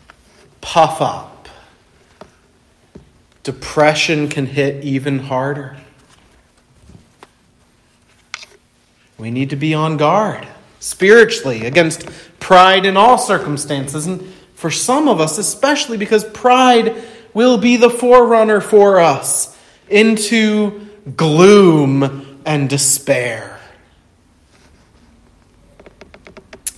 puff 0.60 1.04
up 1.04 1.48
depression 3.44 4.28
can 4.28 4.48
hit 4.48 4.84
even 4.84 5.20
harder. 5.20 5.78
We 9.20 9.30
need 9.30 9.52
to 9.52 9.56
be 9.56 9.76
on 9.76 9.98
guard 9.98 10.48
spiritually 10.86 11.65
against 11.65 12.08
pride 12.39 12.86
in 12.86 12.95
all 12.95 13.17
circumstances. 13.17 14.06
And 14.06 14.32
for 14.54 14.69
some 14.69 15.08
of 15.08 15.19
us, 15.19 15.38
especially 15.38 15.98
because 15.98 16.24
pride 16.24 17.04
will 17.34 17.58
be 17.58 17.78
the 17.78 17.89
forerunner 17.89 18.62
for 18.62 19.00
us 19.00 19.58
into 19.89 20.88
gloom 21.15 22.41
and 22.45 22.69
despair. 22.69 23.60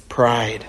Pride. 0.08 0.66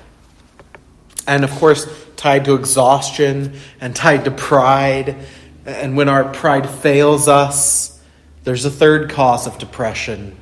And 1.26 1.44
of 1.44 1.50
course, 1.52 1.86
tied 2.16 2.44
to 2.46 2.54
exhaustion 2.54 3.58
and 3.80 3.94
tied 3.94 4.24
to 4.24 4.30
pride 4.30 5.16
and 5.68 5.98
when 5.98 6.08
our 6.08 6.24
pride 6.24 6.68
fails 6.68 7.28
us, 7.28 8.00
there's 8.44 8.64
a 8.64 8.70
third 8.70 9.10
cause 9.10 9.46
of 9.46 9.58
depression 9.58 10.34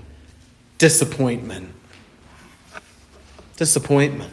disappointment. 0.78 1.72
Disappointment. 3.56 4.32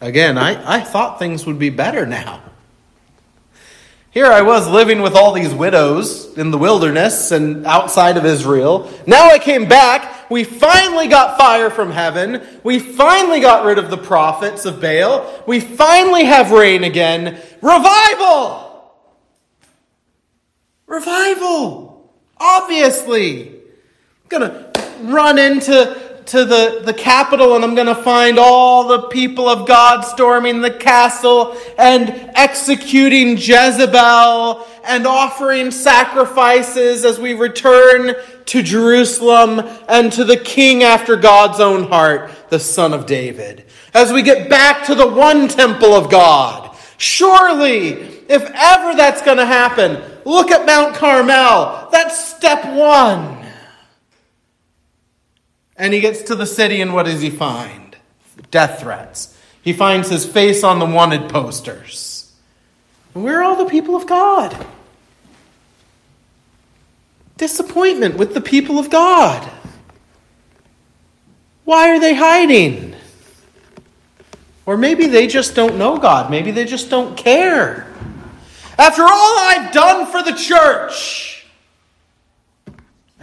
Again, 0.00 0.36
I, 0.38 0.78
I 0.78 0.80
thought 0.80 1.18
things 1.18 1.46
would 1.46 1.58
be 1.58 1.70
better 1.70 2.06
now. 2.06 2.42
Here 4.12 4.26
I 4.26 4.42
was 4.42 4.68
living 4.68 5.00
with 5.00 5.14
all 5.14 5.32
these 5.32 5.54
widows 5.54 6.36
in 6.36 6.50
the 6.50 6.58
wilderness 6.58 7.30
and 7.30 7.64
outside 7.64 8.18
of 8.18 8.26
Israel. 8.26 8.92
Now 9.06 9.30
I 9.30 9.38
came 9.38 9.66
back. 9.66 10.30
We 10.30 10.44
finally 10.44 11.08
got 11.08 11.38
fire 11.38 11.70
from 11.70 11.90
heaven. 11.90 12.42
We 12.62 12.78
finally 12.78 13.40
got 13.40 13.64
rid 13.64 13.78
of 13.78 13.88
the 13.90 13.96
prophets 13.96 14.66
of 14.66 14.82
Baal. 14.82 15.44
We 15.46 15.60
finally 15.60 16.24
have 16.24 16.50
rain 16.50 16.84
again. 16.84 17.40
Revival! 17.62 18.92
Revival! 20.86 22.12
Obviously. 22.36 23.48
I'm 23.48 24.28
gonna 24.28 24.72
run 25.04 25.38
into 25.38 26.01
to 26.26 26.44
the, 26.44 26.82
the 26.84 26.94
capital 26.94 27.56
and 27.56 27.64
I'm 27.64 27.74
going 27.74 27.86
to 27.86 27.94
find 27.94 28.38
all 28.38 28.88
the 28.88 29.08
people 29.08 29.48
of 29.48 29.66
God 29.66 30.02
storming 30.02 30.60
the 30.60 30.70
castle 30.70 31.56
and 31.78 32.10
executing 32.34 33.36
Jezebel 33.36 34.66
and 34.84 35.06
offering 35.06 35.70
sacrifices 35.70 37.04
as 37.04 37.18
we 37.18 37.34
return 37.34 38.14
to 38.46 38.62
Jerusalem 38.62 39.60
and 39.88 40.12
to 40.12 40.24
the 40.24 40.36
king 40.36 40.82
after 40.82 41.16
God's 41.16 41.60
own 41.60 41.84
heart, 41.84 42.30
the 42.50 42.58
Son 42.58 42.92
of 42.92 43.06
David. 43.06 43.64
As 43.94 44.12
we 44.12 44.22
get 44.22 44.48
back 44.48 44.86
to 44.86 44.94
the 44.94 45.06
one 45.06 45.48
temple 45.48 45.94
of 45.94 46.10
God. 46.10 46.76
Surely, 46.98 47.92
if 48.28 48.42
ever 48.54 48.94
that's 48.94 49.22
going 49.22 49.38
to 49.38 49.46
happen, 49.46 50.00
look 50.24 50.50
at 50.50 50.64
Mount 50.64 50.94
Carmel. 50.94 51.88
That's 51.90 52.24
step 52.36 52.64
one. 52.74 53.41
And 55.82 55.92
he 55.92 55.98
gets 55.98 56.22
to 56.22 56.36
the 56.36 56.46
city, 56.46 56.80
and 56.80 56.94
what 56.94 57.06
does 57.06 57.20
he 57.22 57.28
find? 57.28 57.96
Death 58.52 58.78
threats. 58.78 59.36
He 59.62 59.72
finds 59.72 60.08
his 60.08 60.24
face 60.24 60.62
on 60.62 60.78
the 60.78 60.86
wanted 60.86 61.28
posters. 61.28 62.32
Where 63.14 63.40
are 63.40 63.42
all 63.42 63.56
the 63.56 63.68
people 63.68 63.96
of 63.96 64.06
God? 64.06 64.64
Disappointment 67.36 68.16
with 68.16 68.32
the 68.32 68.40
people 68.40 68.78
of 68.78 68.90
God. 68.90 69.50
Why 71.64 71.90
are 71.90 71.98
they 71.98 72.14
hiding? 72.14 72.94
Or 74.64 74.76
maybe 74.76 75.08
they 75.08 75.26
just 75.26 75.56
don't 75.56 75.78
know 75.78 75.98
God. 75.98 76.30
Maybe 76.30 76.52
they 76.52 76.64
just 76.64 76.90
don't 76.90 77.16
care. 77.16 77.92
After 78.78 79.02
all 79.02 79.08
I've 79.40 79.72
done 79.72 80.06
for 80.06 80.22
the 80.22 80.38
church, 80.38 81.31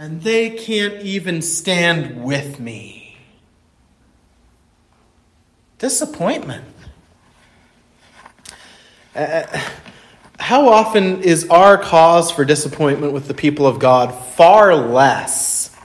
and 0.00 0.22
they 0.22 0.48
can't 0.48 1.02
even 1.02 1.42
stand 1.42 2.24
with 2.24 2.58
me. 2.58 3.18
Disappointment. 5.78 6.64
Uh, 9.14 9.42
how 10.38 10.70
often 10.70 11.22
is 11.22 11.46
our 11.50 11.76
cause 11.76 12.30
for 12.30 12.46
disappointment 12.46 13.12
with 13.12 13.28
the 13.28 13.34
people 13.34 13.66
of 13.66 13.78
God 13.78 14.14
far 14.14 14.74
less? 14.74 15.76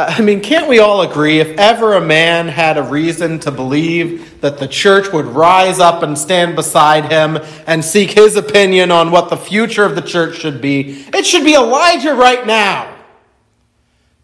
Uh, 0.00 0.14
I 0.16 0.22
mean, 0.22 0.40
can't 0.40 0.66
we 0.66 0.78
all 0.78 1.02
agree 1.02 1.40
if 1.40 1.58
ever 1.58 1.92
a 1.92 2.00
man 2.00 2.48
had 2.48 2.78
a 2.78 2.82
reason 2.82 3.38
to 3.40 3.50
believe 3.50 4.40
that 4.40 4.56
the 4.56 4.66
church 4.66 5.12
would 5.12 5.26
rise 5.26 5.78
up 5.78 6.02
and 6.02 6.16
stand 6.16 6.56
beside 6.56 7.12
him 7.12 7.36
and 7.66 7.84
seek 7.84 8.12
his 8.12 8.34
opinion 8.34 8.90
on 8.90 9.10
what 9.10 9.28
the 9.28 9.36
future 9.36 9.84
of 9.84 9.96
the 9.96 10.00
church 10.00 10.38
should 10.38 10.62
be, 10.62 11.04
it 11.12 11.26
should 11.26 11.44
be 11.44 11.54
Elijah 11.54 12.14
right 12.14 12.46
now. 12.46 12.96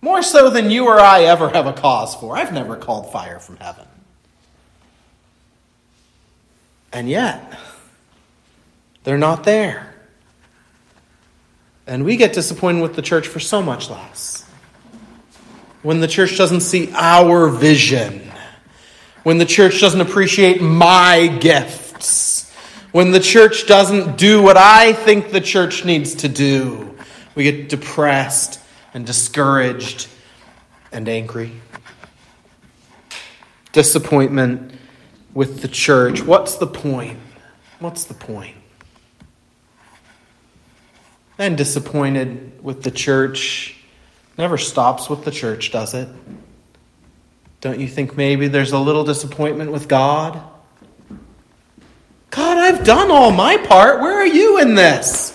More 0.00 0.22
so 0.22 0.48
than 0.48 0.70
you 0.70 0.86
or 0.86 0.98
I 0.98 1.24
ever 1.24 1.50
have 1.50 1.66
a 1.66 1.74
cause 1.74 2.14
for. 2.14 2.38
I've 2.38 2.54
never 2.54 2.76
called 2.76 3.12
fire 3.12 3.38
from 3.38 3.58
heaven. 3.58 3.86
And 6.90 7.06
yet, 7.06 7.60
they're 9.04 9.18
not 9.18 9.44
there. 9.44 9.94
And 11.86 12.02
we 12.02 12.16
get 12.16 12.32
disappointed 12.32 12.80
with 12.80 12.96
the 12.96 13.02
church 13.02 13.26
for 13.28 13.40
so 13.40 13.60
much 13.60 13.90
less. 13.90 14.46
When 15.86 16.00
the 16.00 16.08
church 16.08 16.36
doesn't 16.36 16.62
see 16.62 16.90
our 16.94 17.46
vision, 17.46 18.32
when 19.22 19.38
the 19.38 19.44
church 19.44 19.80
doesn't 19.80 20.00
appreciate 20.00 20.60
my 20.60 21.28
gifts, 21.28 22.52
when 22.90 23.12
the 23.12 23.20
church 23.20 23.68
doesn't 23.68 24.18
do 24.18 24.42
what 24.42 24.56
I 24.56 24.94
think 24.94 25.30
the 25.30 25.40
church 25.40 25.84
needs 25.84 26.16
to 26.16 26.28
do, 26.28 26.98
we 27.36 27.44
get 27.44 27.68
depressed 27.68 28.58
and 28.94 29.06
discouraged 29.06 30.08
and 30.90 31.08
angry. 31.08 31.52
Disappointment 33.70 34.72
with 35.34 35.60
the 35.62 35.68
church. 35.68 36.20
What's 36.20 36.56
the 36.56 36.66
point? 36.66 37.20
What's 37.78 38.02
the 38.02 38.14
point? 38.14 38.56
and 41.38 41.56
disappointed 41.56 42.60
with 42.60 42.82
the 42.82 42.90
church 42.90 43.75
never 44.38 44.58
stops 44.58 45.08
with 45.08 45.24
the 45.24 45.30
church, 45.30 45.72
does 45.72 45.94
it? 45.94 46.08
Don't 47.60 47.80
you 47.80 47.88
think 47.88 48.16
maybe 48.16 48.48
there's 48.48 48.72
a 48.72 48.78
little 48.78 49.04
disappointment 49.04 49.72
with 49.72 49.88
God? 49.88 50.40
God, 52.30 52.58
I've 52.58 52.84
done 52.84 53.10
all 53.10 53.32
my 53.32 53.56
part. 53.56 54.00
Where 54.00 54.14
are 54.14 54.26
you 54.26 54.60
in 54.60 54.74
this? 54.74 55.32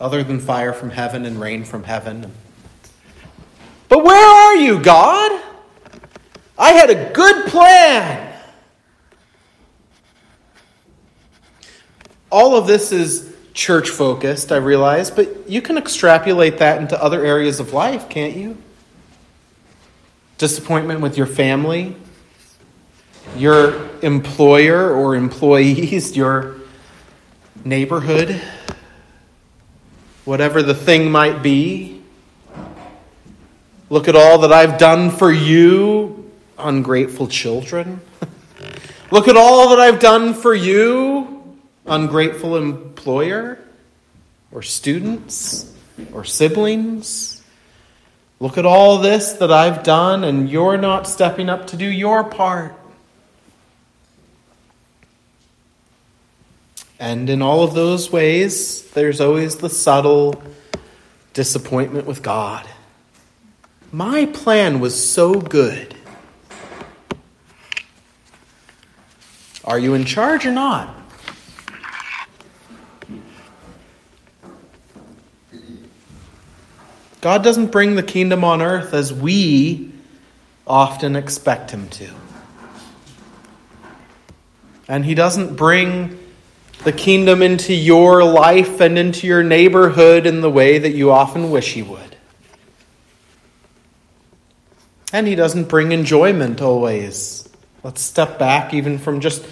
Other 0.00 0.22
than 0.22 0.38
fire 0.38 0.72
from 0.72 0.90
heaven 0.90 1.24
and 1.24 1.40
rain 1.40 1.64
from 1.64 1.82
heaven. 1.82 2.32
But 3.88 4.04
where 4.04 4.16
are 4.16 4.56
you, 4.56 4.80
God? 4.80 5.42
I 6.58 6.72
had 6.72 6.90
a 6.90 7.12
good 7.12 7.46
plan. 7.46 8.34
All 12.30 12.56
of 12.56 12.66
this 12.66 12.92
is 12.92 13.35
church 13.56 13.88
focused, 13.88 14.52
I 14.52 14.56
realize, 14.56 15.10
but 15.10 15.48
you 15.48 15.62
can 15.62 15.78
extrapolate 15.78 16.58
that 16.58 16.78
into 16.78 17.02
other 17.02 17.24
areas 17.24 17.58
of 17.58 17.72
life, 17.72 18.08
can't 18.10 18.36
you? 18.36 18.58
Disappointment 20.36 21.00
with 21.00 21.16
your 21.16 21.26
family, 21.26 21.96
your 23.34 23.88
employer 24.02 24.94
or 24.94 25.16
employees, 25.16 26.14
your 26.16 26.56
neighborhood, 27.64 28.40
whatever 30.26 30.62
the 30.62 30.74
thing 30.74 31.10
might 31.10 31.42
be. 31.42 32.02
Look 33.88 34.06
at 34.06 34.14
all 34.14 34.38
that 34.40 34.52
I've 34.52 34.76
done 34.76 35.10
for 35.10 35.32
you, 35.32 36.30
ungrateful 36.58 37.26
children. 37.26 38.02
Look 39.10 39.28
at 39.28 39.36
all 39.38 39.70
that 39.70 39.80
I've 39.80 39.98
done 39.98 40.34
for 40.34 40.54
you, 40.54 41.25
ungrateful 41.86 42.56
employer 42.56 43.58
or 44.52 44.62
students 44.62 45.72
or 46.12 46.24
siblings. 46.24 47.42
Look 48.38 48.58
at 48.58 48.66
all 48.66 48.98
this 48.98 49.32
that 49.34 49.50
I've 49.50 49.82
done, 49.82 50.24
and 50.24 50.50
you're 50.50 50.76
not 50.76 51.06
stepping 51.06 51.48
up 51.48 51.68
to 51.68 51.76
do 51.76 51.86
your 51.86 52.24
part. 52.24 52.74
And 56.98 57.28
in 57.28 57.42
all 57.42 57.62
of 57.62 57.74
those 57.74 58.10
ways, 58.10 58.90
there's 58.90 59.20
always 59.20 59.56
the 59.56 59.68
subtle 59.68 60.42
disappointment 61.34 62.06
with 62.06 62.22
God. 62.22 62.66
My 63.92 64.26
plan 64.26 64.80
was 64.80 65.02
so 65.02 65.34
good. 65.34 65.94
Are 69.64 69.78
you 69.78 69.94
in 69.94 70.04
charge 70.04 70.46
or 70.46 70.52
not? 70.52 70.95
God 77.20 77.42
doesn't 77.42 77.72
bring 77.72 77.96
the 77.96 78.02
kingdom 78.02 78.44
on 78.44 78.62
earth 78.62 78.94
as 78.94 79.12
we 79.12 79.92
often 80.66 81.16
expect 81.16 81.70
Him 81.70 81.88
to. 81.90 82.10
And 84.88 85.04
He 85.04 85.14
doesn't 85.14 85.56
bring 85.56 86.18
the 86.84 86.92
kingdom 86.92 87.42
into 87.42 87.74
your 87.74 88.22
life 88.22 88.80
and 88.80 88.98
into 88.98 89.26
your 89.26 89.42
neighborhood 89.42 90.26
in 90.26 90.40
the 90.40 90.50
way 90.50 90.78
that 90.78 90.92
you 90.92 91.10
often 91.10 91.50
wish 91.50 91.72
He 91.72 91.82
would. 91.82 92.16
And 95.12 95.26
He 95.26 95.34
doesn't 95.34 95.68
bring 95.68 95.92
enjoyment 95.92 96.60
always. 96.60 97.48
Let's 97.82 98.02
step 98.02 98.38
back 98.38 98.74
even 98.74 98.98
from 98.98 99.20
just 99.20 99.44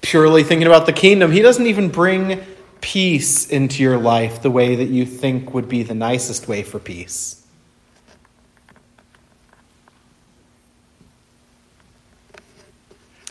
purely 0.00 0.42
thinking 0.42 0.66
about 0.66 0.86
the 0.86 0.92
kingdom. 0.92 1.30
He 1.30 1.42
doesn't 1.42 1.66
even 1.66 1.88
bring 1.88 2.42
peace 2.80 3.48
into 3.48 3.82
your 3.82 3.98
life 3.98 4.42
the 4.42 4.50
way 4.50 4.76
that 4.76 4.88
you 4.88 5.04
think 5.04 5.54
would 5.54 5.68
be 5.68 5.82
the 5.82 5.94
nicest 5.94 6.48
way 6.48 6.62
for 6.62 6.78
peace. 6.78 7.46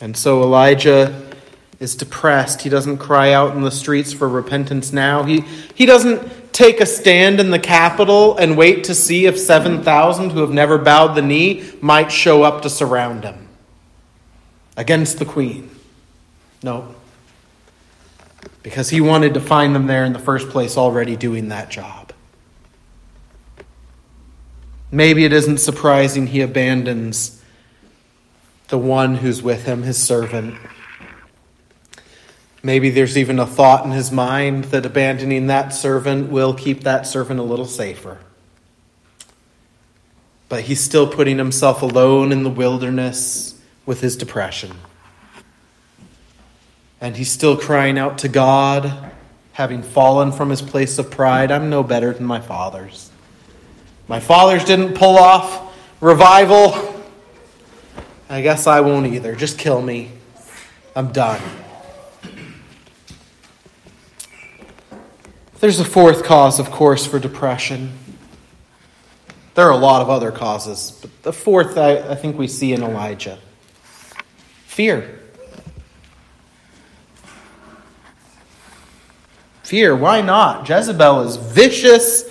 And 0.02 0.16
so 0.16 0.42
Elijah 0.42 1.30
is 1.80 1.96
depressed. 1.96 2.62
He 2.62 2.70
doesn't 2.70 2.98
cry 2.98 3.34
out 3.34 3.56
in 3.56 3.62
the 3.62 3.72
streets 3.72 4.14
for 4.14 4.28
repentance 4.28 4.94
now. 4.94 5.24
He, 5.24 5.42
he 5.76 5.86
doesn't 5.86 6.54
take 6.54 6.82
a 6.82 6.86
stand 6.86 7.40
in 7.40 7.52
the 7.52 7.60
capital 7.60 8.38
and 8.38 8.58
wait 8.58 8.84
to 8.86 8.96
see 8.96 9.26
if 9.26 9.38
7,000 9.38 10.32
who 10.32 10.40
have 10.40 10.52
never 10.52 10.78
bowed 10.78 11.16
the 11.16 11.22
knee 11.22 11.70
might 11.82 12.12
show 12.12 12.44
up 12.44 12.62
to 12.64 12.70
surround 12.70 13.24
him 13.24 13.48
against 14.78 15.20
the 15.20 15.26
queen. 15.26 15.70
No 16.64 16.96
because 18.70 18.92
he 18.92 19.02
wanted 19.02 19.34
to 19.34 19.42
find 19.42 19.74
them 19.74 19.88
there 19.88 20.06
in 20.06 20.14
the 20.14 20.20
first 20.20 20.48
place 20.50 20.78
already 20.78 21.16
doing 21.16 21.48
that 21.48 21.72
job. 21.72 22.14
Maybe 24.92 25.26
it 25.26 25.34
isn't 25.34 25.58
surprising 25.58 26.28
he 26.28 26.42
abandons 26.42 27.44
the 28.68 28.78
one 28.78 29.16
who's 29.16 29.42
with 29.42 29.66
him, 29.66 29.82
his 29.82 29.98
servant. 29.98 30.54
Maybe 32.62 32.92
there's 32.92 33.18
even 33.18 33.40
a 33.40 33.48
thought 33.48 33.86
in 33.86 33.92
his 33.92 34.12
mind 34.12 34.66
that 34.66 34.86
abandoning 34.86 35.48
that 35.48 35.70
servant 35.70 36.30
will 36.30 36.54
keep 36.54 36.84
that 36.84 37.08
servant 37.08 37.40
a 37.40 37.44
little 37.44 37.66
safer. 37.66 38.20
But 40.48 40.62
he's 40.62 40.80
still 40.80 41.08
putting 41.08 41.40
himself 41.40 41.82
alone 41.82 42.32
in 42.32 42.44
the 42.44 42.52
wilderness 42.52 43.60
with 43.88 44.02
his 44.02 44.16
depression. 44.16 44.74
And 47.02 47.16
he's 47.16 47.32
still 47.32 47.56
crying 47.56 47.98
out 47.98 48.20
to 48.20 48.28
God, 48.28 49.12
having 49.54 49.84
fallen 49.84 50.32
from 50.32 50.50
his 50.50 50.62
place 50.62 50.98
of 51.00 51.10
pride 51.12 51.52
I'm 51.52 51.70
no 51.70 51.84
better 51.84 52.14
than 52.14 52.26
my 52.26 52.42
fathers. 52.42 53.10
My 54.08 54.20
fathers 54.20 54.66
didn't 54.66 54.96
pull 54.96 55.18
off 55.18 55.76
revival. 56.02 57.04
I 58.30 58.42
guess 58.42 58.68
I 58.68 58.82
won't 58.82 59.08
either. 59.08 59.36
Just 59.36 59.58
kill 59.58 59.82
me. 59.82 60.12
I'm 60.96 61.12
done. 61.12 61.42
There's 65.60 65.80
a 65.80 65.86
fourth 65.86 66.24
cause, 66.24 66.60
of 66.60 66.72
course, 66.72 67.06
for 67.06 67.20
depression. 67.20 67.92
There 69.56 69.68
are 69.68 69.74
a 69.74 69.78
lot 69.78 70.02
of 70.02 70.10
other 70.10 70.32
causes, 70.32 70.98
but 71.02 71.24
the 71.24 71.34
fourth 71.34 71.78
I, 71.78 71.98
I 71.98 72.16
think 72.16 72.38
we 72.38 72.48
see 72.48 72.72
in 72.72 72.82
Elijah 72.82 73.40
fear. 74.66 75.19
Fear, 79.70 79.96
why 79.98 80.22
not? 80.22 80.68
Jezebel 80.68 81.22
is 81.28 81.36
vicious 81.36 82.24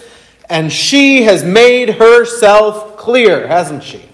and 0.50 0.72
she 0.72 1.22
has 1.22 1.44
made 1.44 1.90
herself 1.90 2.96
clear, 2.96 3.46
hasn't 3.46 3.84
she? 3.84 4.08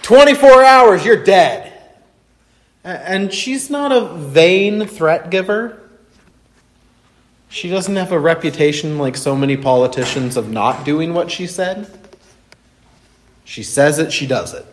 24 0.00 0.64
hours, 0.64 1.04
you're 1.04 1.22
dead. 1.22 1.70
And 2.82 3.30
she's 3.30 3.68
not 3.68 3.92
a 3.92 4.16
vain 4.16 4.86
threat 4.86 5.28
giver. 5.28 5.90
She 7.50 7.68
doesn't 7.68 7.96
have 7.96 8.12
a 8.12 8.18
reputation 8.18 8.96
like 8.96 9.14
so 9.14 9.36
many 9.36 9.58
politicians 9.58 10.38
of 10.38 10.50
not 10.50 10.86
doing 10.86 11.12
what 11.12 11.30
she 11.30 11.46
said. 11.46 11.86
She 13.44 13.62
says 13.62 13.98
it, 13.98 14.10
she 14.10 14.26
does 14.26 14.54
it. 14.54 14.64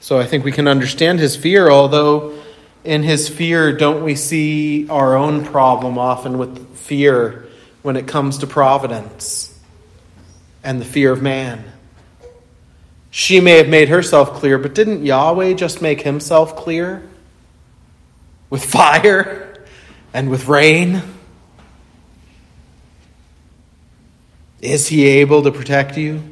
So 0.00 0.18
I 0.18 0.26
think 0.26 0.44
we 0.44 0.50
can 0.50 0.66
understand 0.66 1.20
his 1.20 1.36
fear, 1.36 1.70
although 1.70 2.42
in 2.84 3.02
his 3.02 3.28
fear, 3.28 3.72
don't 3.72 4.02
we 4.02 4.14
see 4.14 4.88
our 4.88 5.16
own 5.16 5.44
problem 5.44 5.98
often 5.98 6.38
with 6.38 6.76
fear 6.76 7.48
when 7.82 7.96
it 7.96 8.06
comes 8.06 8.38
to 8.38 8.46
providence 8.46 9.58
and 10.64 10.80
the 10.80 10.84
fear 10.84 11.12
of 11.12 11.22
man? 11.22 11.64
She 13.10 13.40
may 13.40 13.58
have 13.58 13.68
made 13.68 13.88
herself 13.88 14.32
clear, 14.34 14.58
but 14.58 14.74
didn't 14.74 15.04
Yahweh 15.04 15.52
just 15.54 15.82
make 15.82 16.00
himself 16.00 16.56
clear? 16.56 17.08
With 18.50 18.64
fire 18.64 19.64
and 20.12 20.30
with 20.30 20.48
rain? 20.48 21.02
Is 24.60 24.88
he 24.88 25.06
able 25.06 25.42
to 25.42 25.50
protect 25.50 25.96
you? 25.96 26.22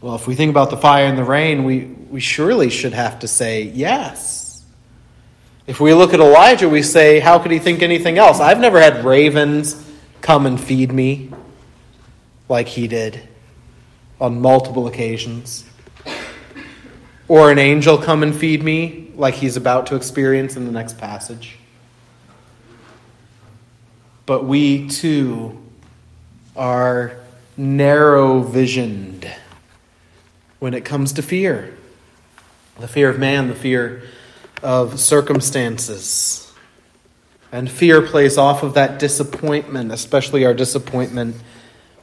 Well, 0.00 0.14
if 0.14 0.26
we 0.26 0.34
think 0.34 0.50
about 0.50 0.70
the 0.70 0.76
fire 0.76 1.06
and 1.06 1.16
the 1.16 1.24
rain, 1.24 1.64
we, 1.64 1.84
we 1.84 2.20
surely 2.20 2.70
should 2.70 2.92
have 2.92 3.20
to 3.20 3.28
say 3.28 3.62
yes. 3.62 4.64
If 5.66 5.80
we 5.80 5.94
look 5.94 6.14
at 6.14 6.20
Elijah, 6.20 6.68
we 6.68 6.82
say, 6.82 7.18
how 7.18 7.38
could 7.38 7.50
he 7.50 7.58
think 7.58 7.82
anything 7.82 8.18
else? 8.18 8.38
I've 8.38 8.60
never 8.60 8.80
had 8.80 9.04
ravens 9.04 9.84
come 10.20 10.46
and 10.46 10.60
feed 10.60 10.92
me 10.92 11.32
like 12.48 12.68
he 12.68 12.86
did 12.86 13.26
on 14.20 14.40
multiple 14.40 14.86
occasions. 14.86 15.64
Or 17.28 17.50
an 17.50 17.58
angel 17.58 17.98
come 17.98 18.22
and 18.22 18.34
feed 18.34 18.62
me, 18.62 19.10
like 19.16 19.34
he's 19.34 19.56
about 19.56 19.86
to 19.88 19.96
experience 19.96 20.56
in 20.56 20.66
the 20.66 20.72
next 20.72 20.98
passage. 20.98 21.58
But 24.26 24.44
we 24.44 24.88
too 24.88 25.60
are 26.54 27.18
narrow 27.56 28.40
visioned 28.42 29.28
when 30.58 30.74
it 30.74 30.84
comes 30.84 31.12
to 31.12 31.22
fear 31.22 31.76
the 32.78 32.88
fear 32.88 33.08
of 33.08 33.18
man, 33.18 33.48
the 33.48 33.54
fear 33.54 34.02
of 34.62 35.00
circumstances. 35.00 36.52
And 37.52 37.70
fear 37.70 38.02
plays 38.02 38.36
off 38.36 38.62
of 38.62 38.74
that 38.74 38.98
disappointment, 38.98 39.92
especially 39.92 40.44
our 40.44 40.52
disappointment 40.54 41.36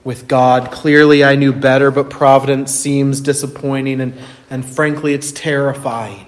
with 0.04 0.28
God. 0.28 0.72
Clearly, 0.72 1.24
I 1.24 1.36
knew 1.36 1.54
better, 1.54 1.92
but 1.92 2.10
providence 2.10 2.74
seems 2.74 3.22
disappointing, 3.22 4.02
and, 4.02 4.18
and 4.50 4.66
frankly, 4.66 5.14
it's 5.14 5.32
terrifying. 5.32 6.26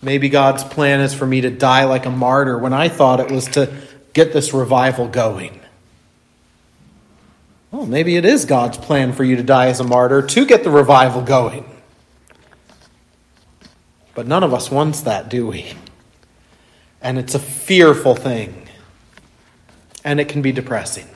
Maybe 0.00 0.28
God's 0.28 0.62
plan 0.62 1.00
is 1.00 1.12
for 1.12 1.26
me 1.26 1.40
to 1.40 1.50
die 1.50 1.84
like 1.84 2.06
a 2.06 2.10
martyr 2.10 2.56
when 2.56 2.72
I 2.72 2.88
thought 2.88 3.18
it 3.18 3.32
was 3.32 3.46
to 3.48 3.74
get 4.12 4.32
this 4.32 4.54
revival 4.54 5.08
going. 5.08 5.60
Well, 7.70 7.86
maybe 7.86 8.16
it 8.16 8.24
is 8.24 8.44
God's 8.44 8.78
plan 8.78 9.12
for 9.12 9.24
you 9.24 9.36
to 9.36 9.42
die 9.42 9.66
as 9.66 9.80
a 9.80 9.84
martyr 9.84 10.22
to 10.22 10.46
get 10.46 10.64
the 10.64 10.70
revival 10.70 11.22
going. 11.22 11.64
But 14.14 14.26
none 14.26 14.42
of 14.42 14.54
us 14.54 14.70
wants 14.70 15.02
that, 15.02 15.28
do 15.28 15.46
we? 15.46 15.74
And 17.00 17.18
it's 17.18 17.34
a 17.34 17.38
fearful 17.38 18.14
thing. 18.14 18.68
And 20.02 20.18
it 20.18 20.28
can 20.28 20.42
be 20.42 20.50
depressing. 20.50 21.06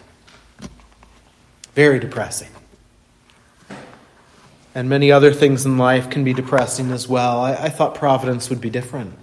Very 1.75 1.99
depressing. 1.99 2.51
And 4.75 4.89
many 4.89 5.11
other 5.11 5.33
things 5.33 5.67
in 5.67 5.79
life 5.79 6.11
can 6.11 6.23
be 6.25 6.33
depressing 6.33 6.91
as 6.91 7.09
well. 7.09 7.41
I, 7.41 7.53
I 7.55 7.69
thought 7.71 7.95
Providence 7.95 8.51
would 8.51 8.61
be 8.61 8.71
different. 8.71 9.15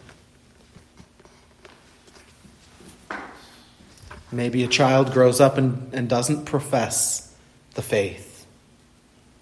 Maybe 4.31 4.63
a 4.63 4.67
child 4.67 5.11
grows 5.11 5.39
up 5.41 5.57
and, 5.57 5.89
and 5.93 6.07
doesn't 6.07 6.45
profess 6.45 7.35
the 7.73 7.81
faith. 7.81 8.45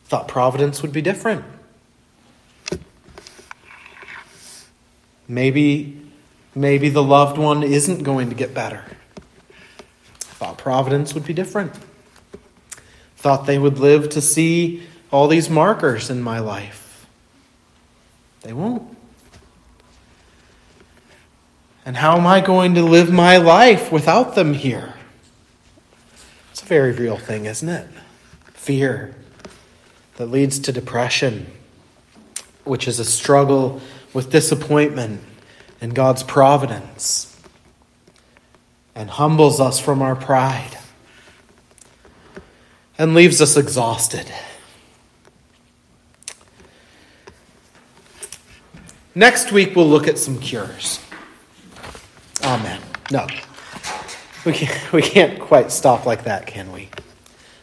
Thought 0.06 0.28
Providence 0.28 0.82
would 0.82 0.94
be 0.94 1.02
different. 1.02 1.44
Maybe, 5.28 6.02
maybe 6.56 6.90
the 6.90 7.04
loved 7.04 7.38
one 7.38 7.64
isn't 7.64 8.04
going 8.04 8.30
to 8.30 8.36
get 8.36 8.54
better. 8.54 8.86
Thought 10.20 10.58
Providence 10.58 11.14
would 11.14 11.26
be 11.26 11.34
different 11.34 11.74
thought 13.18 13.46
they 13.46 13.58
would 13.58 13.80
live 13.80 14.10
to 14.10 14.22
see 14.22 14.84
all 15.12 15.28
these 15.28 15.50
markers 15.50 16.10
in 16.10 16.22
my 16.22 16.40
life. 16.40 17.06
They 18.42 18.54
won't. 18.54 18.97
And 21.88 21.96
how 21.96 22.18
am 22.18 22.28
I 22.28 22.42
going 22.42 22.76
to 22.76 22.84
live 22.84 23.14
my 23.14 23.38
life 23.38 23.94
without 23.94 24.36
them 24.36 24.54
here? 24.54 24.94
It's 26.52 26.62
a 26.62 26.66
very 26.66 26.92
real 26.92 27.16
thing, 27.16 27.46
isn't 27.46 27.70
it? 27.70 27.88
Fear 28.52 29.16
that 30.18 30.26
leads 30.26 30.60
to 30.60 30.74
depression, 30.74 31.48
which 32.66 32.90
is 32.90 33.00
a 33.00 33.06
struggle 33.06 33.80
with 34.14 34.30
disappointment 34.30 35.22
in 35.80 35.92
God's 35.92 36.24
providence 36.24 37.40
and 38.94 39.10
humbles 39.10 39.62
us 39.62 39.80
from 39.80 40.02
our 40.02 40.18
pride 40.18 40.78
and 42.98 43.14
leaves 43.14 43.42
us 43.42 43.56
exhausted. 43.56 44.30
Next 49.16 49.54
week, 49.54 49.74
we'll 49.74 49.88
look 49.88 50.10
at 50.10 50.18
some 50.18 50.38
cures. 50.38 51.00
Oh, 52.50 52.54
Amen. 52.54 52.82
No. 53.12 53.28
We 54.46 54.54
can't, 54.54 54.94
we 54.94 55.02
can't 55.02 55.38
quite 55.38 55.70
stop 55.70 56.06
like 56.06 56.24
that, 56.24 56.48
can 56.48 56.72
we? 56.72 56.88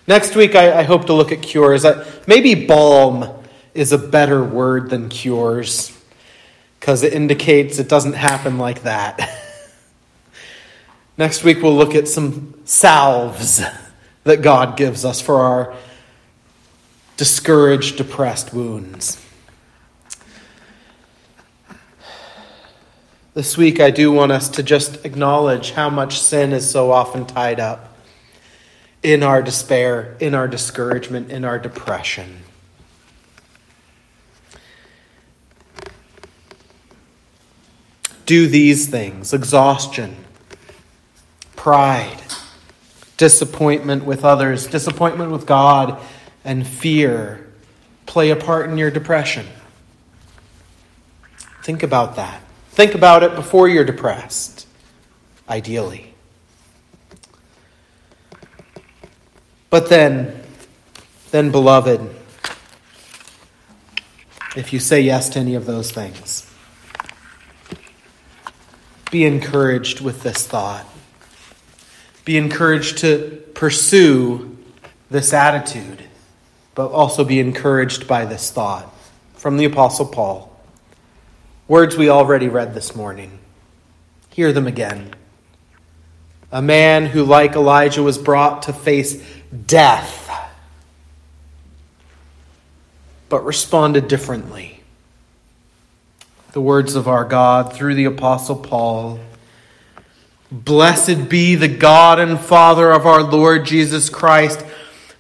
Next 0.07 0.37
week, 0.37 0.55
I, 0.55 0.81
I 0.81 0.83
hope 0.83 1.07
to 1.07 1.15
look 1.15 1.33
at 1.33 1.41
cures. 1.41 1.87
I, 1.87 2.05
maybe 2.27 2.67
balm 2.67 3.27
is 3.73 3.93
a 3.93 3.99
better 3.99 4.45
word 4.45 4.91
than 4.91 5.09
cures 5.09 5.99
because 6.79 7.03
it 7.03 7.15
indicates 7.15 7.79
it 7.79 7.89
doesn't 7.89 8.13
happen 8.13 8.59
like 8.59 8.83
that. 8.83 9.41
Next 11.17 11.45
week, 11.45 11.63
we'll 11.63 11.75
look 11.75 11.95
at 11.95 12.07
some 12.07 12.53
salves 12.67 13.63
that 14.25 14.43
God 14.43 14.77
gives 14.77 15.07
us 15.07 15.19
for 15.19 15.37
our 15.37 15.75
discouraged, 17.17 17.97
depressed 17.97 18.53
wounds. 18.53 19.24
This 23.35 23.57
week, 23.57 23.81
I 23.81 23.91
do 23.91 24.13
want 24.13 24.31
us 24.31 24.49
to 24.51 24.63
just 24.63 25.05
acknowledge 25.05 25.73
how 25.73 25.91
much 25.91 26.21
sin 26.21 26.53
is 26.53 26.71
so 26.71 26.93
often 26.93 27.27
tied 27.27 27.59
up 27.59 27.99
in 29.03 29.25
our 29.25 29.43
despair, 29.43 30.17
in 30.21 30.37
our 30.37 30.47
discouragement, 30.47 31.33
in 31.33 31.45
our 31.45 31.59
depression. 31.59 32.43
Do 38.25 38.47
these 38.47 38.87
things 38.87 39.33
exhaustion, 39.33 40.15
pride, 41.57 42.23
disappointment 43.17 44.05
with 44.05 44.25
others, 44.25 44.69
disappointment 44.69 45.33
with 45.33 45.45
God, 45.45 46.01
and 46.45 46.65
fear 46.65 47.53
play 48.07 48.31
a 48.31 48.37
part 48.37 48.71
in 48.71 48.79
your 48.79 48.93
depression. 48.93 49.47
Think 51.65 51.83
about 51.83 52.15
that. 52.15 52.44
Think 52.75 52.97
about 52.97 53.23
it 53.23 53.37
before 53.37 53.69
you're 53.69 53.85
depressed, 53.85 54.67
ideally. 55.49 56.13
But 59.71 59.89
then, 59.89 60.43
then, 61.31 61.53
beloved, 61.53 62.01
if 64.57 64.73
you 64.73 64.81
say 64.81 65.03
yes 65.03 65.29
to 65.31 65.39
any 65.39 65.55
of 65.55 65.67
those 65.67 65.93
things, 65.93 66.53
be 69.13 69.25
encouraged 69.25 70.01
with 70.01 70.25
this 70.25 70.45
thought. 70.45 70.85
Be 72.25 72.37
encouraged 72.37 72.99
to 72.99 73.41
pursue 73.55 74.59
this 75.11 75.33
attitude, 75.33 76.03
but 76.75 76.91
also 76.91 77.23
be 77.23 77.39
encouraged 77.39 78.09
by 78.09 78.25
this 78.25 78.51
thought 78.51 78.93
from 79.35 79.59
the 79.59 79.65
Apostle 79.65 80.07
Paul. 80.07 80.54
Words 81.67 81.97
we 81.97 82.09
already 82.11 82.49
read 82.49 82.75
this 82.75 82.95
morning. 82.95 83.39
Hear 84.31 84.53
them 84.53 84.67
again. 84.67 85.15
A 86.53 86.61
man 86.61 87.07
who, 87.07 87.25
like 87.25 87.55
Elijah, 87.55 88.03
was 88.03 88.19
brought 88.19 88.63
to 88.63 88.73
face 88.73 89.25
death, 89.67 90.31
but 93.29 93.45
responded 93.45 94.09
differently. 94.09 94.83
The 96.53 96.61
words 96.61 96.95
of 96.95 97.09
our 97.09 97.25
God 97.25 97.73
through 97.73 97.95
the 97.95 98.05
Apostle 98.05 98.57
Paul 98.57 99.19
Blessed 100.55 101.29
be 101.29 101.57
the 101.57 101.67
God 101.67 102.21
and 102.21 102.39
Father 102.39 102.93
of 102.93 103.07
our 103.07 103.25
Lord 103.25 103.65
Jesus 103.65 104.09
Christ, 104.09 104.65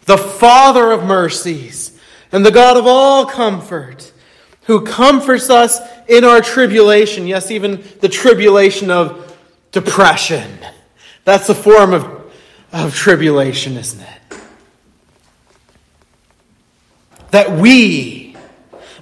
the 0.03 0.17
Father 0.17 0.93
of 0.93 1.03
mercies 1.03 1.99
and 2.31 2.47
the 2.47 2.53
God 2.53 2.77
of 2.77 2.87
all 2.87 3.27
comfort, 3.27 4.13
who 4.67 4.87
comforts 4.87 5.51
us 5.51 5.81
in 6.09 6.25
our 6.25 6.41
tribulation, 6.41 7.27
yes, 7.27 7.51
even 7.51 7.83
the 8.01 8.09
tribulation 8.09 8.91
of 8.91 9.37
depression. 9.73 10.51
That's 11.25 11.49
a 11.49 11.55
form 11.55 11.93
of, 11.93 12.33
of 12.73 12.95
tribulation, 12.95 13.77
isn't 13.77 14.01
it? 14.01 14.39
That 17.31 17.53
we 17.59 18.37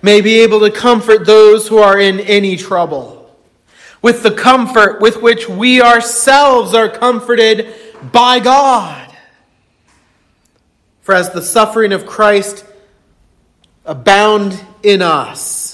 may 0.00 0.20
be 0.20 0.40
able 0.40 0.60
to 0.60 0.70
comfort 0.70 1.26
those 1.26 1.68
who 1.68 1.78
are 1.78 1.98
in 1.98 2.20
any 2.20 2.56
trouble 2.56 3.22
with 4.02 4.24
the 4.24 4.32
comfort 4.32 5.00
with 5.00 5.22
which 5.22 5.48
we 5.48 5.80
ourselves 5.80 6.74
are 6.74 6.88
comforted 6.88 7.72
by 8.10 8.40
God. 8.40 9.14
For 11.02 11.14
as 11.14 11.30
the 11.30 11.42
suffering 11.42 11.92
of 11.92 12.04
Christ 12.04 12.64
abound 13.84 14.60
in 14.82 15.02
us, 15.02 15.71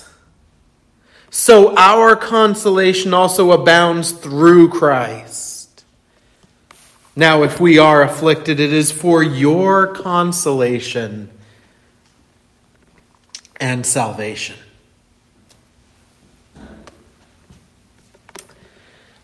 so 1.38 1.72
our 1.76 2.16
consolation 2.16 3.14
also 3.14 3.52
abounds 3.52 4.10
through 4.10 4.70
Christ. 4.70 5.84
Now, 7.14 7.44
if 7.44 7.60
we 7.60 7.78
are 7.78 8.02
afflicted, 8.02 8.58
it 8.58 8.72
is 8.72 8.90
for 8.90 9.22
your 9.22 9.86
consolation 9.86 11.30
and 13.60 13.86
salvation. 13.86 14.56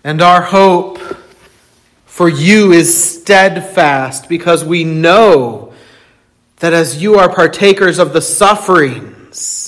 And 0.05 0.23
our 0.23 0.43
hope 0.43 1.01
for 2.07 2.29
you 2.29 2.71
is 2.71 3.23
steadfast 3.23 4.29
because 4.29 4.65
we 4.65 4.85
know 4.85 5.75
that 6.59 6.73
as 6.73 7.03
you 7.03 7.17
are 7.17 7.29
partakers 7.29 7.99
of 7.99 8.13
the 8.13 8.23
sufferings, 8.23 9.64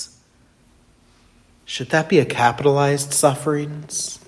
should 1.77 1.89
that 1.89 2.09
be 2.09 2.17
a 2.17 2.25
capitalized 2.25 3.13
sufferings? 3.13 4.19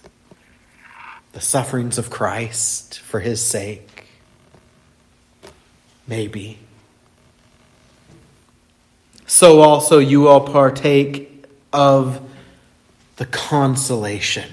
The 1.31 1.41
sufferings 1.41 1.97
of 1.97 2.11
Christ 2.11 2.99
for 2.99 3.19
his 3.19 3.43
sake? 3.43 4.05
Maybe. 6.07 6.59
So 9.25 9.61
also 9.61 9.97
you 9.97 10.27
all 10.27 10.41
partake 10.41 11.45
of 11.73 12.21
the 13.15 13.25
consolation 13.25 14.51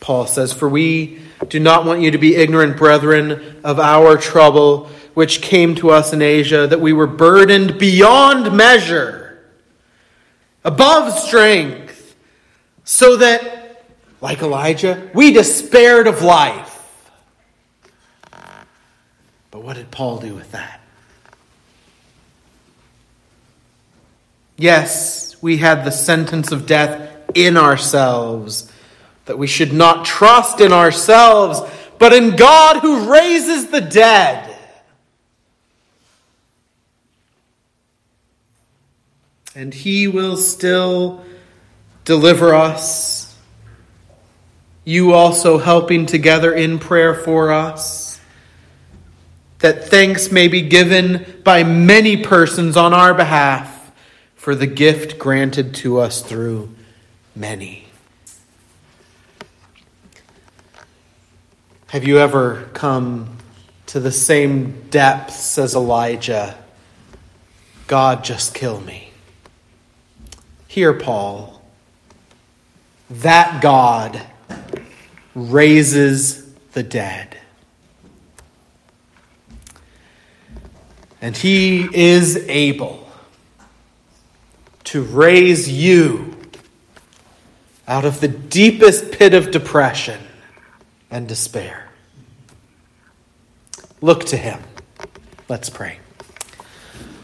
Paul 0.00 0.26
says, 0.26 0.52
For 0.52 0.68
we 0.68 1.20
do 1.48 1.60
not 1.60 1.84
want 1.84 2.00
you 2.00 2.10
to 2.10 2.18
be 2.18 2.34
ignorant, 2.34 2.76
brethren, 2.76 3.60
of 3.62 3.78
our 3.78 4.16
trouble 4.16 4.86
which 5.14 5.40
came 5.40 5.74
to 5.76 5.90
us 5.90 6.12
in 6.12 6.22
Asia, 6.22 6.66
that 6.66 6.80
we 6.80 6.92
were 6.92 7.06
burdened 7.06 7.78
beyond 7.78 8.56
measure, 8.56 9.29
above 10.64 11.18
strength, 11.18 12.16
so 12.84 13.16
that, 13.16 13.84
like 14.20 14.42
Elijah, 14.42 15.10
we 15.14 15.32
despaired 15.32 16.06
of 16.06 16.22
life. 16.22 16.78
But 19.50 19.62
what 19.62 19.76
did 19.76 19.90
Paul 19.90 20.18
do 20.18 20.34
with 20.34 20.52
that? 20.52 20.80
Yes, 24.56 25.36
we 25.42 25.56
had 25.56 25.84
the 25.84 25.90
sentence 25.90 26.52
of 26.52 26.66
death 26.66 27.10
in 27.34 27.56
ourselves 27.56 28.70
that 29.24 29.38
we 29.38 29.46
should 29.46 29.72
not 29.72 30.04
trust 30.04 30.60
in 30.60 30.72
ourselves, 30.72 31.60
but 31.98 32.12
in 32.12 32.36
God 32.36 32.80
who 32.80 33.10
raises 33.10 33.68
the 33.68 33.80
dead. 33.80 34.49
And 39.60 39.74
he 39.74 40.08
will 40.08 40.38
still 40.38 41.22
deliver 42.06 42.54
us. 42.54 43.36
You 44.84 45.12
also 45.12 45.58
helping 45.58 46.06
together 46.06 46.54
in 46.54 46.78
prayer 46.78 47.12
for 47.12 47.52
us, 47.52 48.18
that 49.58 49.86
thanks 49.90 50.32
may 50.32 50.48
be 50.48 50.62
given 50.62 51.42
by 51.44 51.62
many 51.62 52.24
persons 52.24 52.78
on 52.78 52.94
our 52.94 53.12
behalf 53.12 53.92
for 54.34 54.54
the 54.54 54.66
gift 54.66 55.18
granted 55.18 55.74
to 55.74 55.98
us 55.98 56.22
through 56.22 56.74
many. 57.36 57.86
Have 61.88 62.04
you 62.04 62.18
ever 62.18 62.70
come 62.72 63.36
to 63.88 64.00
the 64.00 64.10
same 64.10 64.88
depths 64.88 65.58
as 65.58 65.74
Elijah? 65.74 66.56
God, 67.86 68.24
just 68.24 68.54
kill 68.54 68.80
me. 68.80 69.09
Here, 70.70 70.92
Paul, 70.92 71.60
that 73.10 73.60
God 73.60 74.22
raises 75.34 76.48
the 76.74 76.84
dead. 76.84 77.36
And 81.20 81.36
he 81.36 81.88
is 81.92 82.36
able 82.48 83.10
to 84.84 85.02
raise 85.02 85.68
you 85.68 86.36
out 87.88 88.04
of 88.04 88.20
the 88.20 88.28
deepest 88.28 89.10
pit 89.10 89.34
of 89.34 89.50
depression 89.50 90.20
and 91.10 91.26
despair. 91.26 91.88
Look 94.00 94.24
to 94.26 94.36
him. 94.36 94.62
Let's 95.48 95.68
pray. 95.68 95.98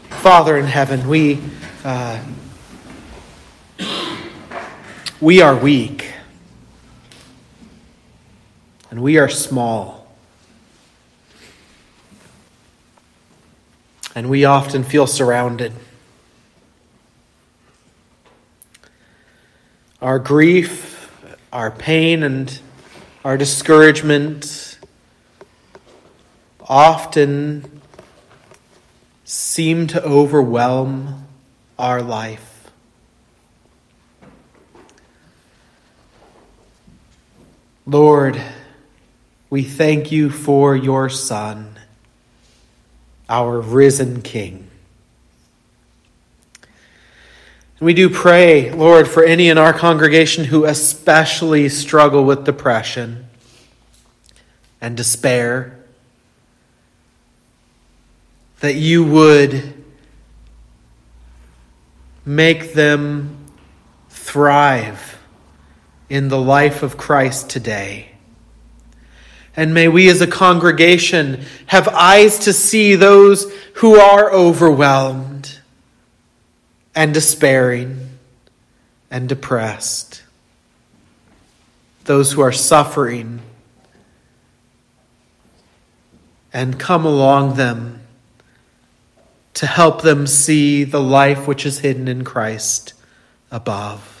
Father 0.09 0.57
in 0.57 0.65
heaven, 0.65 1.07
we, 1.07 1.39
uh, 1.85 2.21
we 5.19 5.41
are 5.41 5.55
weak 5.55 6.13
and 8.91 9.01
we 9.01 9.17
are 9.17 9.29
small. 9.29 10.07
And 14.13 14.29
we 14.29 14.45
often 14.45 14.83
feel 14.83 15.05
surrounded. 15.05 15.73
Our 20.01 20.19
grief, 20.19 21.11
our 21.53 21.69
pain, 21.69 22.23
and 22.23 22.59
our 23.23 23.37
discouragement 23.37 24.79
often 26.61 27.81
seem 29.23 29.87
to 29.87 30.03
overwhelm 30.03 31.27
our 31.77 32.01
life. 32.01 32.46
Lord, 37.89 38.41
we 39.49 39.63
thank 39.63 40.11
you 40.11 40.29
for 40.29 40.75
your 40.75 41.07
Son, 41.07 41.79
our 43.29 43.61
risen 43.61 44.21
King. 44.21 44.69
And 47.79 47.85
we 47.85 47.93
do 47.93 48.09
pray, 48.09 48.71
Lord, 48.71 49.07
for 49.07 49.23
any 49.23 49.47
in 49.47 49.57
our 49.57 49.71
congregation 49.71 50.43
who 50.43 50.65
especially 50.65 51.69
struggle 51.69 52.25
with 52.25 52.43
depression 52.43 53.25
and 54.81 54.97
despair, 54.97 55.79
that 58.59 58.75
you 58.75 59.05
would 59.05 59.85
make 62.25 62.73
them 62.73 63.37
thrive 64.09 65.16
in 66.09 66.29
the 66.29 66.39
life 66.39 66.83
of 66.83 66.97
Christ 66.97 67.49
today. 67.49 68.09
And 69.55 69.73
may 69.73 69.87
we 69.87 70.09
as 70.09 70.21
a 70.21 70.27
congregation 70.27 71.43
have 71.65 71.87
eyes 71.87 72.39
to 72.39 72.53
see 72.53 72.95
those 72.95 73.51
who 73.75 73.95
are 73.95 74.31
overwhelmed 74.31 75.59
and 76.93 77.13
despairing 77.13 78.09
and 79.09 79.27
depressed, 79.27 80.21
those 82.05 82.31
who 82.31 82.41
are 82.41 82.51
suffering, 82.51 83.41
and 86.53 86.79
come 86.79 87.05
along 87.05 87.55
them 87.55 88.01
to 89.55 89.65
help 89.65 90.03
them 90.03 90.27
see 90.27 90.83
the 90.83 91.01
life 91.01 91.47
which 91.47 91.65
is 91.65 91.79
hidden 91.79 92.07
in 92.07 92.23
Christ 92.23 92.93
above. 93.49 94.16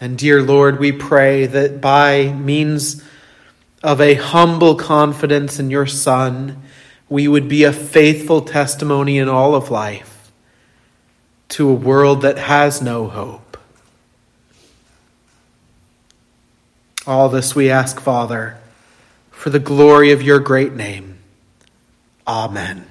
And 0.00 0.16
dear 0.16 0.42
Lord, 0.42 0.78
we 0.78 0.92
pray 0.92 1.46
that 1.46 1.80
by 1.80 2.32
means 2.32 3.02
of 3.82 4.00
a 4.00 4.14
humble 4.14 4.74
confidence 4.74 5.58
in 5.58 5.70
your 5.70 5.86
Son, 5.86 6.62
we 7.08 7.26
would 7.26 7.48
be 7.48 7.64
a 7.64 7.72
faithful 7.72 8.42
testimony 8.42 9.18
in 9.18 9.28
all 9.28 9.54
of 9.54 9.70
life 9.70 10.30
to 11.50 11.68
a 11.68 11.74
world 11.74 12.22
that 12.22 12.38
has 12.38 12.82
no 12.82 13.08
hope. 13.08 13.56
All 17.06 17.28
this 17.28 17.54
we 17.54 17.70
ask, 17.70 18.00
Father, 18.00 18.58
for 19.30 19.50
the 19.50 19.58
glory 19.58 20.12
of 20.12 20.22
your 20.22 20.40
great 20.40 20.74
name. 20.74 21.18
Amen. 22.26 22.87